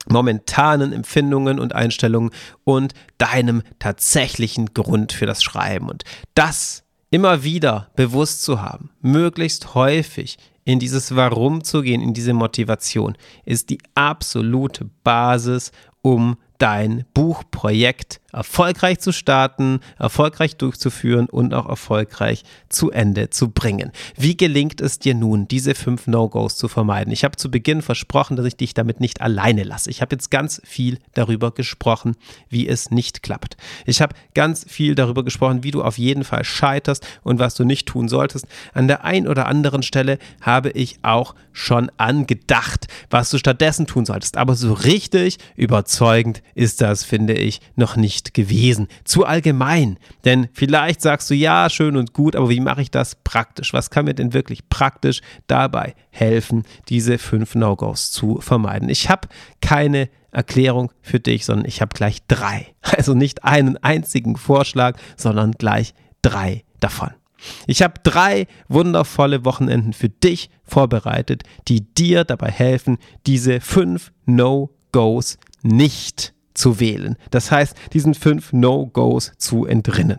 momentanen 0.08 0.92
Empfindungen 0.92 1.58
und 1.60 1.74
Einstellungen 1.74 2.30
und 2.64 2.94
deinem 3.18 3.62
tatsächlichen 3.78 4.74
Grund 4.74 5.12
für 5.12 5.26
das 5.26 5.42
Schreiben. 5.42 5.88
Und 5.88 6.04
das 6.34 6.82
immer 7.10 7.44
wieder 7.44 7.90
bewusst 7.94 8.42
zu 8.42 8.60
haben, 8.62 8.90
möglichst 9.00 9.74
häufig 9.74 10.38
in 10.64 10.78
dieses 10.78 11.14
Warum 11.16 11.64
zu 11.64 11.82
gehen, 11.82 12.00
in 12.00 12.14
diese 12.14 12.32
Motivation, 12.32 13.16
ist 13.44 13.70
die 13.70 13.78
absolute 13.94 14.88
Basis, 15.04 15.72
um 16.02 16.36
dein 16.58 17.04
Buchprojekt 17.14 18.20
erfolgreich 18.32 18.98
zu 18.98 19.12
starten, 19.12 19.80
erfolgreich 19.98 20.56
durchzuführen 20.56 21.26
und 21.28 21.54
auch 21.54 21.68
erfolgreich 21.68 22.42
zu 22.68 22.90
Ende 22.90 23.30
zu 23.30 23.50
bringen. 23.50 23.92
Wie 24.16 24.36
gelingt 24.36 24.80
es 24.80 24.98
dir 24.98 25.14
nun, 25.14 25.46
diese 25.48 25.74
fünf 25.74 26.06
No-Gos 26.06 26.56
zu 26.56 26.68
vermeiden? 26.68 27.12
Ich 27.12 27.24
habe 27.24 27.36
zu 27.36 27.50
Beginn 27.50 27.82
versprochen, 27.82 28.36
dass 28.36 28.46
ich 28.46 28.56
dich 28.56 28.74
damit 28.74 29.00
nicht 29.00 29.20
alleine 29.20 29.64
lasse. 29.64 29.90
Ich 29.90 30.00
habe 30.00 30.14
jetzt 30.14 30.30
ganz 30.30 30.60
viel 30.64 30.98
darüber 31.14 31.52
gesprochen, 31.52 32.16
wie 32.48 32.68
es 32.68 32.90
nicht 32.90 33.22
klappt. 33.22 33.56
Ich 33.86 34.00
habe 34.00 34.14
ganz 34.34 34.64
viel 34.68 34.94
darüber 34.94 35.24
gesprochen, 35.24 35.62
wie 35.62 35.70
du 35.70 35.82
auf 35.82 35.98
jeden 35.98 36.24
Fall 36.24 36.44
scheiterst 36.44 37.06
und 37.22 37.38
was 37.38 37.54
du 37.54 37.64
nicht 37.64 37.86
tun 37.86 38.08
solltest. 38.08 38.46
An 38.72 38.88
der 38.88 39.04
einen 39.04 39.28
oder 39.28 39.46
anderen 39.46 39.82
Stelle 39.82 40.18
habe 40.40 40.70
ich 40.70 40.98
auch 41.02 41.34
schon 41.52 41.90
angedacht, 41.96 42.86
was 43.10 43.30
du 43.30 43.38
stattdessen 43.38 43.86
tun 43.86 44.06
solltest. 44.06 44.36
Aber 44.36 44.54
so 44.54 44.72
richtig 44.72 45.38
überzeugend 45.56 46.42
ist 46.54 46.80
das, 46.80 47.04
finde 47.04 47.34
ich, 47.34 47.60
noch 47.76 47.96
nicht 47.96 48.21
nicht 48.22 48.34
gewesen. 48.34 48.88
Zu 49.04 49.24
allgemein. 49.24 49.98
Denn 50.24 50.48
vielleicht 50.52 51.02
sagst 51.02 51.30
du, 51.30 51.34
ja, 51.34 51.68
schön 51.68 51.96
und 51.96 52.12
gut, 52.12 52.36
aber 52.36 52.48
wie 52.50 52.60
mache 52.60 52.82
ich 52.82 52.90
das 52.90 53.16
praktisch? 53.16 53.72
Was 53.72 53.90
kann 53.90 54.04
mir 54.04 54.14
denn 54.14 54.32
wirklich 54.32 54.68
praktisch 54.68 55.20
dabei 55.46 55.94
helfen, 56.10 56.64
diese 56.88 57.18
fünf 57.18 57.54
No-Gos 57.54 58.10
zu 58.12 58.40
vermeiden? 58.40 58.88
Ich 58.88 59.08
habe 59.08 59.28
keine 59.60 60.08
Erklärung 60.30 60.90
für 61.02 61.20
dich, 61.20 61.44
sondern 61.44 61.66
ich 61.66 61.80
habe 61.80 61.94
gleich 61.94 62.18
drei. 62.26 62.66
Also 62.94 63.14
nicht 63.14 63.42
einen 63.44 63.78
einzigen 63.78 64.36
Vorschlag, 64.36 64.98
sondern 65.16 65.52
gleich 65.52 65.94
drei 66.20 66.62
davon. 66.78 67.10
Ich 67.66 67.82
habe 67.82 67.94
drei 68.02 68.46
wundervolle 68.68 69.44
Wochenenden 69.44 69.94
für 69.94 70.10
dich 70.10 70.50
vorbereitet, 70.62 71.42
die 71.68 71.92
dir 71.94 72.24
dabei 72.24 72.50
helfen, 72.50 72.98
diese 73.26 73.60
fünf 73.60 74.12
No-Gos 74.26 75.38
nicht 75.62 76.34
zu 76.54 76.80
wählen. 76.80 77.16
Das 77.30 77.50
heißt, 77.50 77.76
diesen 77.92 78.14
fünf 78.14 78.52
No-Gos 78.52 79.32
zu 79.38 79.66
entrinnen. 79.66 80.18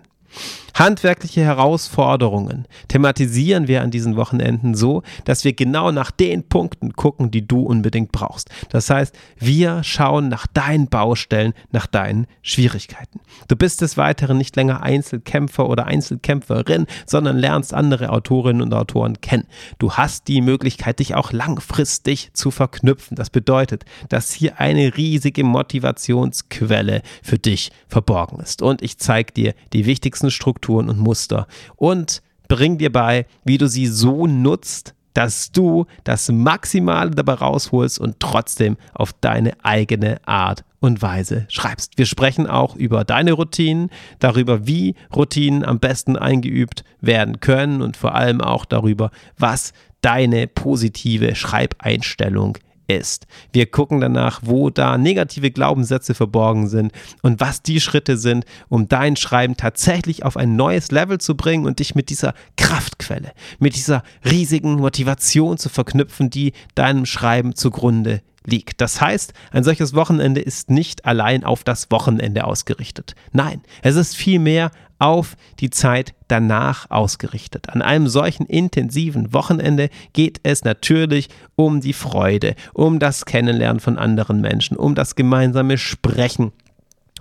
Handwerkliche 0.74 1.42
Herausforderungen 1.42 2.68
thematisieren 2.88 3.68
wir 3.68 3.84
an 3.84 3.92
diesen 3.92 4.16
Wochenenden 4.16 4.74
so, 4.74 5.04
dass 5.24 5.44
wir 5.44 5.54
genau 5.54 5.92
nach 5.92 6.10
den 6.10 6.50
Punkten 6.50 6.94
gucken, 6.94 7.30
die 7.30 7.48
du 7.48 7.62
unbedingt 7.62 8.12
brauchst. 8.12 8.50
Das 8.70 8.90
heißt, 8.90 9.16
wir 9.38 9.84
schauen 9.84 10.30
nach 10.30 10.48
deinen 10.48 10.88
Baustellen, 10.88 11.54
nach 11.72 11.86
deinen 11.86 12.26
Schwierigkeiten. 12.42 13.20
Du 13.48 13.56
bist 13.56 13.82
des 13.82 13.98
Weiteren 13.98 14.40
nicht 14.40 14.56
länger 14.56 14.82
Einzelkämpfer 14.82 15.70
oder 15.70 15.86
Einzelkämpferin, 15.86 16.88
sondern 17.06 17.38
lernst 17.38 17.72
andere 17.72 18.10
Autorinnen 18.10 18.64
und 18.64 18.74
Autoren 18.74 19.22
kennen. 19.22 19.46
Du 19.78 19.94
hast 19.94 20.28
die 20.28 20.42
Möglichkeit, 20.42 20.98
dich 20.98 21.14
auch 21.14 21.32
langfristig 21.32 22.32
zu 22.34 22.50
verknüpfen. 22.50 23.16
Das 23.16 23.30
bedeutet, 23.30 23.86
dass 24.10 24.34
hier 24.34 24.60
eine 24.60 24.98
riesige 24.98 25.44
Motivationsquelle 25.44 27.04
für 27.22 27.38
dich 27.38 27.72
verborgen 27.88 28.40
ist. 28.40 28.64
Und 28.64 28.82
ich 28.82 28.98
zeige 28.98 29.34
dir 29.34 29.54
die 29.72 29.86
wichtigsten 29.86 30.32
Strukturen 30.32 30.63
Strukturen 30.64 30.90
und 30.90 30.98
Muster 31.00 31.48
und 31.76 32.22
bring 32.48 32.78
dir 32.78 32.92
bei, 32.92 33.26
wie 33.44 33.58
du 33.58 33.68
sie 33.68 33.88
so 33.88 34.28
nutzt, 34.28 34.96
dass 35.14 35.52
du 35.52 35.86
das 36.06 36.32
Maximale 36.32 37.12
dabei 37.12 37.34
rausholst 37.34 38.00
und 38.00 38.20
trotzdem 38.20 38.78
auf 38.94 39.12
deine 39.14 39.54
eigene 39.64 40.26
Art 40.26 40.64
und 40.80 41.02
Weise 41.02 41.46
schreibst. 41.50 41.98
Wir 41.98 42.06
sprechen 42.06 42.48
auch 42.48 42.76
über 42.76 43.04
deine 43.04 43.34
Routinen, 43.34 43.90
darüber, 44.20 44.66
wie 44.66 44.96
Routinen 45.14 45.66
am 45.66 45.80
besten 45.80 46.16
eingeübt 46.16 46.84
werden 47.02 47.42
können 47.42 47.82
und 47.82 47.98
vor 47.98 48.16
allem 48.16 48.42
auch 48.42 48.66
darüber, 48.66 49.12
was 49.38 49.74
deine 50.02 50.48
positive 50.48 51.36
Schreibeinstellung 51.36 52.58
ist. 52.88 53.28
Wir 53.52 53.66
gucken 53.66 54.02
danach, 54.02 54.42
wo 54.44 54.70
da 54.70 54.98
negative 54.98 55.52
Glaubenssätze 55.52 56.14
verborgen 56.14 56.68
sind 56.68 56.92
und 57.22 57.40
was 57.40 57.62
die 57.62 57.80
Schritte 57.80 58.18
sind, 58.18 58.46
um 58.70 58.88
dein 58.88 59.16
Schreiben 59.16 59.58
tatsächlich 59.58 60.24
auf 60.24 60.38
ein 60.38 60.56
neues 60.56 60.92
Level 60.92 61.20
zu 61.20 61.36
bringen 61.36 61.66
und 61.66 61.80
dich 61.80 61.96
mit 61.96 62.10
dieser 62.10 62.34
Kraftquelle, 62.58 63.32
mit 63.60 63.76
dieser 63.76 64.04
riesigen 64.26 64.76
Motivation 64.76 65.58
zu 65.58 65.70
verknüpfen, 65.70 66.30
die 66.30 66.54
deinem 66.76 67.06
Schreiben 67.06 67.56
zugrunde 67.56 68.22
liegt. 68.46 68.82
Das 68.82 69.02
heißt, 69.02 69.34
ein 69.52 69.64
solches 69.64 69.94
Wochenende 69.94 70.42
ist 70.42 70.70
nicht 70.70 71.06
allein 71.06 71.44
auf 71.44 71.64
das 71.64 71.92
Wochenende 71.92 72.46
ausgerichtet. 72.46 73.16
Nein, 73.32 73.62
es 73.82 73.96
ist 73.96 74.16
vielmehr 74.16 74.72
auf 75.00 75.36
die 75.60 75.70
Zeit 75.70 76.14
danach 76.28 76.90
ausgerichtet. 76.90 77.70
An 77.70 77.82
einem 77.82 78.08
solchen 78.08 78.46
intensiven 78.46 79.34
Wochenende 79.34 79.90
geht 80.14 80.40
es 80.44 80.64
natürlich 80.64 81.30
um 81.56 81.82
die 81.82 81.94
Freude, 81.94 82.56
um 82.74 83.00
das 83.00 83.26
Kennenlernen 83.26 83.82
von 83.82 83.98
anderen 83.98 84.40
Menschen, 84.40 84.78
um 84.78 84.96
das 84.96 85.16
gemeinsame 85.16 85.78
Sprechen 85.78 86.54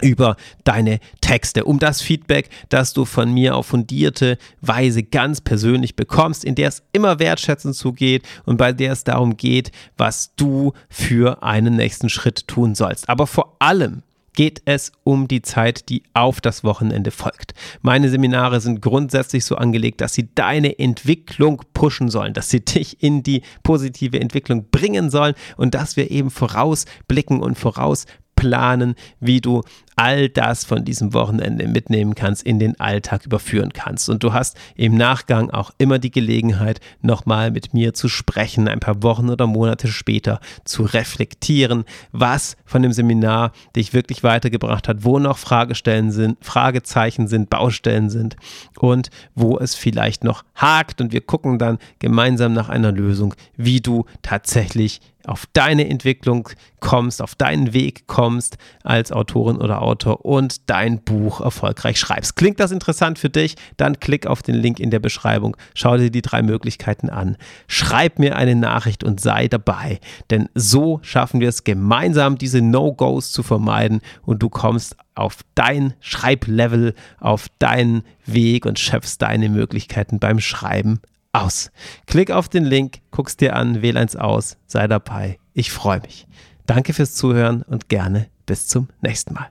über 0.02 0.36
deine 0.64 0.98
Texte, 1.20 1.64
um 1.64 1.78
das 1.78 2.02
Feedback, 2.02 2.50
das 2.68 2.92
du 2.92 3.04
von 3.04 3.32
mir 3.32 3.56
auf 3.56 3.66
fundierte 3.66 4.38
Weise 4.60 5.02
ganz 5.02 5.40
persönlich 5.40 5.96
bekommst, 5.96 6.44
in 6.44 6.54
der 6.54 6.68
es 6.68 6.82
immer 6.92 7.18
wertschätzend 7.18 7.74
zugeht 7.74 8.26
und 8.44 8.56
bei 8.56 8.72
der 8.72 8.92
es 8.92 9.04
darum 9.04 9.36
geht, 9.36 9.72
was 9.96 10.34
du 10.34 10.72
für 10.88 11.42
einen 11.42 11.76
nächsten 11.76 12.08
Schritt 12.08 12.48
tun 12.48 12.74
sollst. 12.74 13.08
Aber 13.08 13.26
vor 13.26 13.56
allem 13.60 14.02
geht 14.34 14.62
es 14.64 14.92
um 15.04 15.28
die 15.28 15.42
Zeit, 15.42 15.88
die 15.88 16.02
auf 16.14 16.40
das 16.40 16.64
Wochenende 16.64 17.10
folgt. 17.10 17.54
Meine 17.82 18.08
Seminare 18.08 18.60
sind 18.60 18.80
grundsätzlich 18.80 19.44
so 19.44 19.56
angelegt, 19.56 20.00
dass 20.00 20.14
sie 20.14 20.28
deine 20.34 20.78
Entwicklung 20.78 21.62
pushen 21.74 22.08
sollen, 22.08 22.34
dass 22.34 22.50
sie 22.50 22.64
dich 22.64 23.02
in 23.02 23.22
die 23.22 23.42
positive 23.62 24.20
Entwicklung 24.20 24.70
bringen 24.70 25.10
sollen 25.10 25.34
und 25.56 25.74
dass 25.74 25.96
wir 25.96 26.10
eben 26.10 26.30
vorausblicken 26.30 27.40
und 27.40 27.58
voraus 27.58 28.06
planen, 28.36 28.94
wie 29.20 29.40
du 29.40 29.62
all 30.02 30.28
das 30.28 30.64
von 30.64 30.84
diesem 30.84 31.14
Wochenende 31.14 31.68
mitnehmen 31.68 32.16
kannst, 32.16 32.42
in 32.42 32.58
den 32.58 32.80
Alltag 32.80 33.24
überführen 33.24 33.72
kannst. 33.72 34.08
Und 34.08 34.24
du 34.24 34.32
hast 34.32 34.56
im 34.74 34.96
Nachgang 34.96 35.50
auch 35.50 35.70
immer 35.78 36.00
die 36.00 36.10
Gelegenheit, 36.10 36.80
nochmal 37.02 37.52
mit 37.52 37.72
mir 37.72 37.94
zu 37.94 38.08
sprechen, 38.08 38.66
ein 38.66 38.80
paar 38.80 39.04
Wochen 39.04 39.30
oder 39.30 39.46
Monate 39.46 39.86
später 39.86 40.40
zu 40.64 40.82
reflektieren, 40.82 41.84
was 42.10 42.56
von 42.64 42.82
dem 42.82 42.90
Seminar 42.90 43.52
dich 43.76 43.94
wirklich 43.94 44.24
weitergebracht 44.24 44.88
hat, 44.88 45.04
wo 45.04 45.20
noch 45.20 45.38
Fragestellen 45.38 46.10
sind, 46.10 46.36
Fragezeichen 46.44 47.28
sind, 47.28 47.48
Baustellen 47.48 48.10
sind 48.10 48.34
und 48.80 49.08
wo 49.36 49.56
es 49.56 49.76
vielleicht 49.76 50.24
noch 50.24 50.42
hakt. 50.56 51.00
Und 51.00 51.12
wir 51.12 51.20
gucken 51.20 51.60
dann 51.60 51.78
gemeinsam 52.00 52.54
nach 52.54 52.68
einer 52.68 52.90
Lösung, 52.90 53.36
wie 53.56 53.80
du 53.80 54.04
tatsächlich 54.22 55.00
auf 55.26 55.46
deine 55.52 55.88
Entwicklung 55.88 56.48
kommst, 56.80 57.22
auf 57.22 57.36
deinen 57.36 57.72
Weg 57.72 58.08
kommst 58.08 58.58
als 58.82 59.12
Autorin 59.12 59.58
oder 59.58 59.80
Autor 59.80 59.91
und 59.92 60.70
dein 60.70 61.02
Buch 61.02 61.40
erfolgreich 61.40 61.98
schreibst. 61.98 62.36
Klingt 62.36 62.60
das 62.60 62.70
interessant 62.70 63.18
für 63.18 63.30
dich? 63.30 63.56
Dann 63.76 64.00
klick 64.00 64.26
auf 64.26 64.42
den 64.42 64.54
Link 64.54 64.80
in 64.80 64.90
der 64.90 65.00
Beschreibung, 65.00 65.56
schau 65.74 65.96
dir 65.96 66.10
die 66.10 66.22
drei 66.22 66.42
Möglichkeiten 66.42 67.08
an, 67.10 67.36
schreib 67.66 68.18
mir 68.18 68.36
eine 68.36 68.54
Nachricht 68.54 69.04
und 69.04 69.20
sei 69.20 69.48
dabei, 69.48 70.00
denn 70.30 70.48
so 70.54 71.00
schaffen 71.02 71.40
wir 71.40 71.48
es 71.48 71.64
gemeinsam, 71.64 72.38
diese 72.38 72.62
No-Gos 72.62 73.32
zu 73.32 73.42
vermeiden 73.42 74.00
und 74.22 74.42
du 74.42 74.48
kommst 74.48 74.96
auf 75.14 75.38
dein 75.54 75.94
Schreiblevel, 76.00 76.94
auf 77.20 77.48
deinen 77.58 78.02
Weg 78.26 78.66
und 78.66 78.78
schöpfst 78.78 79.18
deine 79.18 79.48
Möglichkeiten 79.48 80.18
beim 80.18 80.40
Schreiben 80.40 81.00
aus. 81.32 81.70
Klick 82.06 82.30
auf 82.30 82.48
den 82.48 82.64
Link, 82.64 83.00
guck's 83.10 83.36
dir 83.36 83.56
an, 83.56 83.82
wähl 83.82 83.96
eins 83.96 84.16
aus, 84.16 84.56
sei 84.66 84.86
dabei. 84.86 85.38
Ich 85.54 85.70
freue 85.70 86.00
mich. 86.00 86.26
Danke 86.66 86.92
fürs 86.92 87.14
Zuhören 87.14 87.62
und 87.62 87.88
gerne 87.88 88.28
bis 88.46 88.68
zum 88.68 88.88
nächsten 89.00 89.34
Mal. 89.34 89.48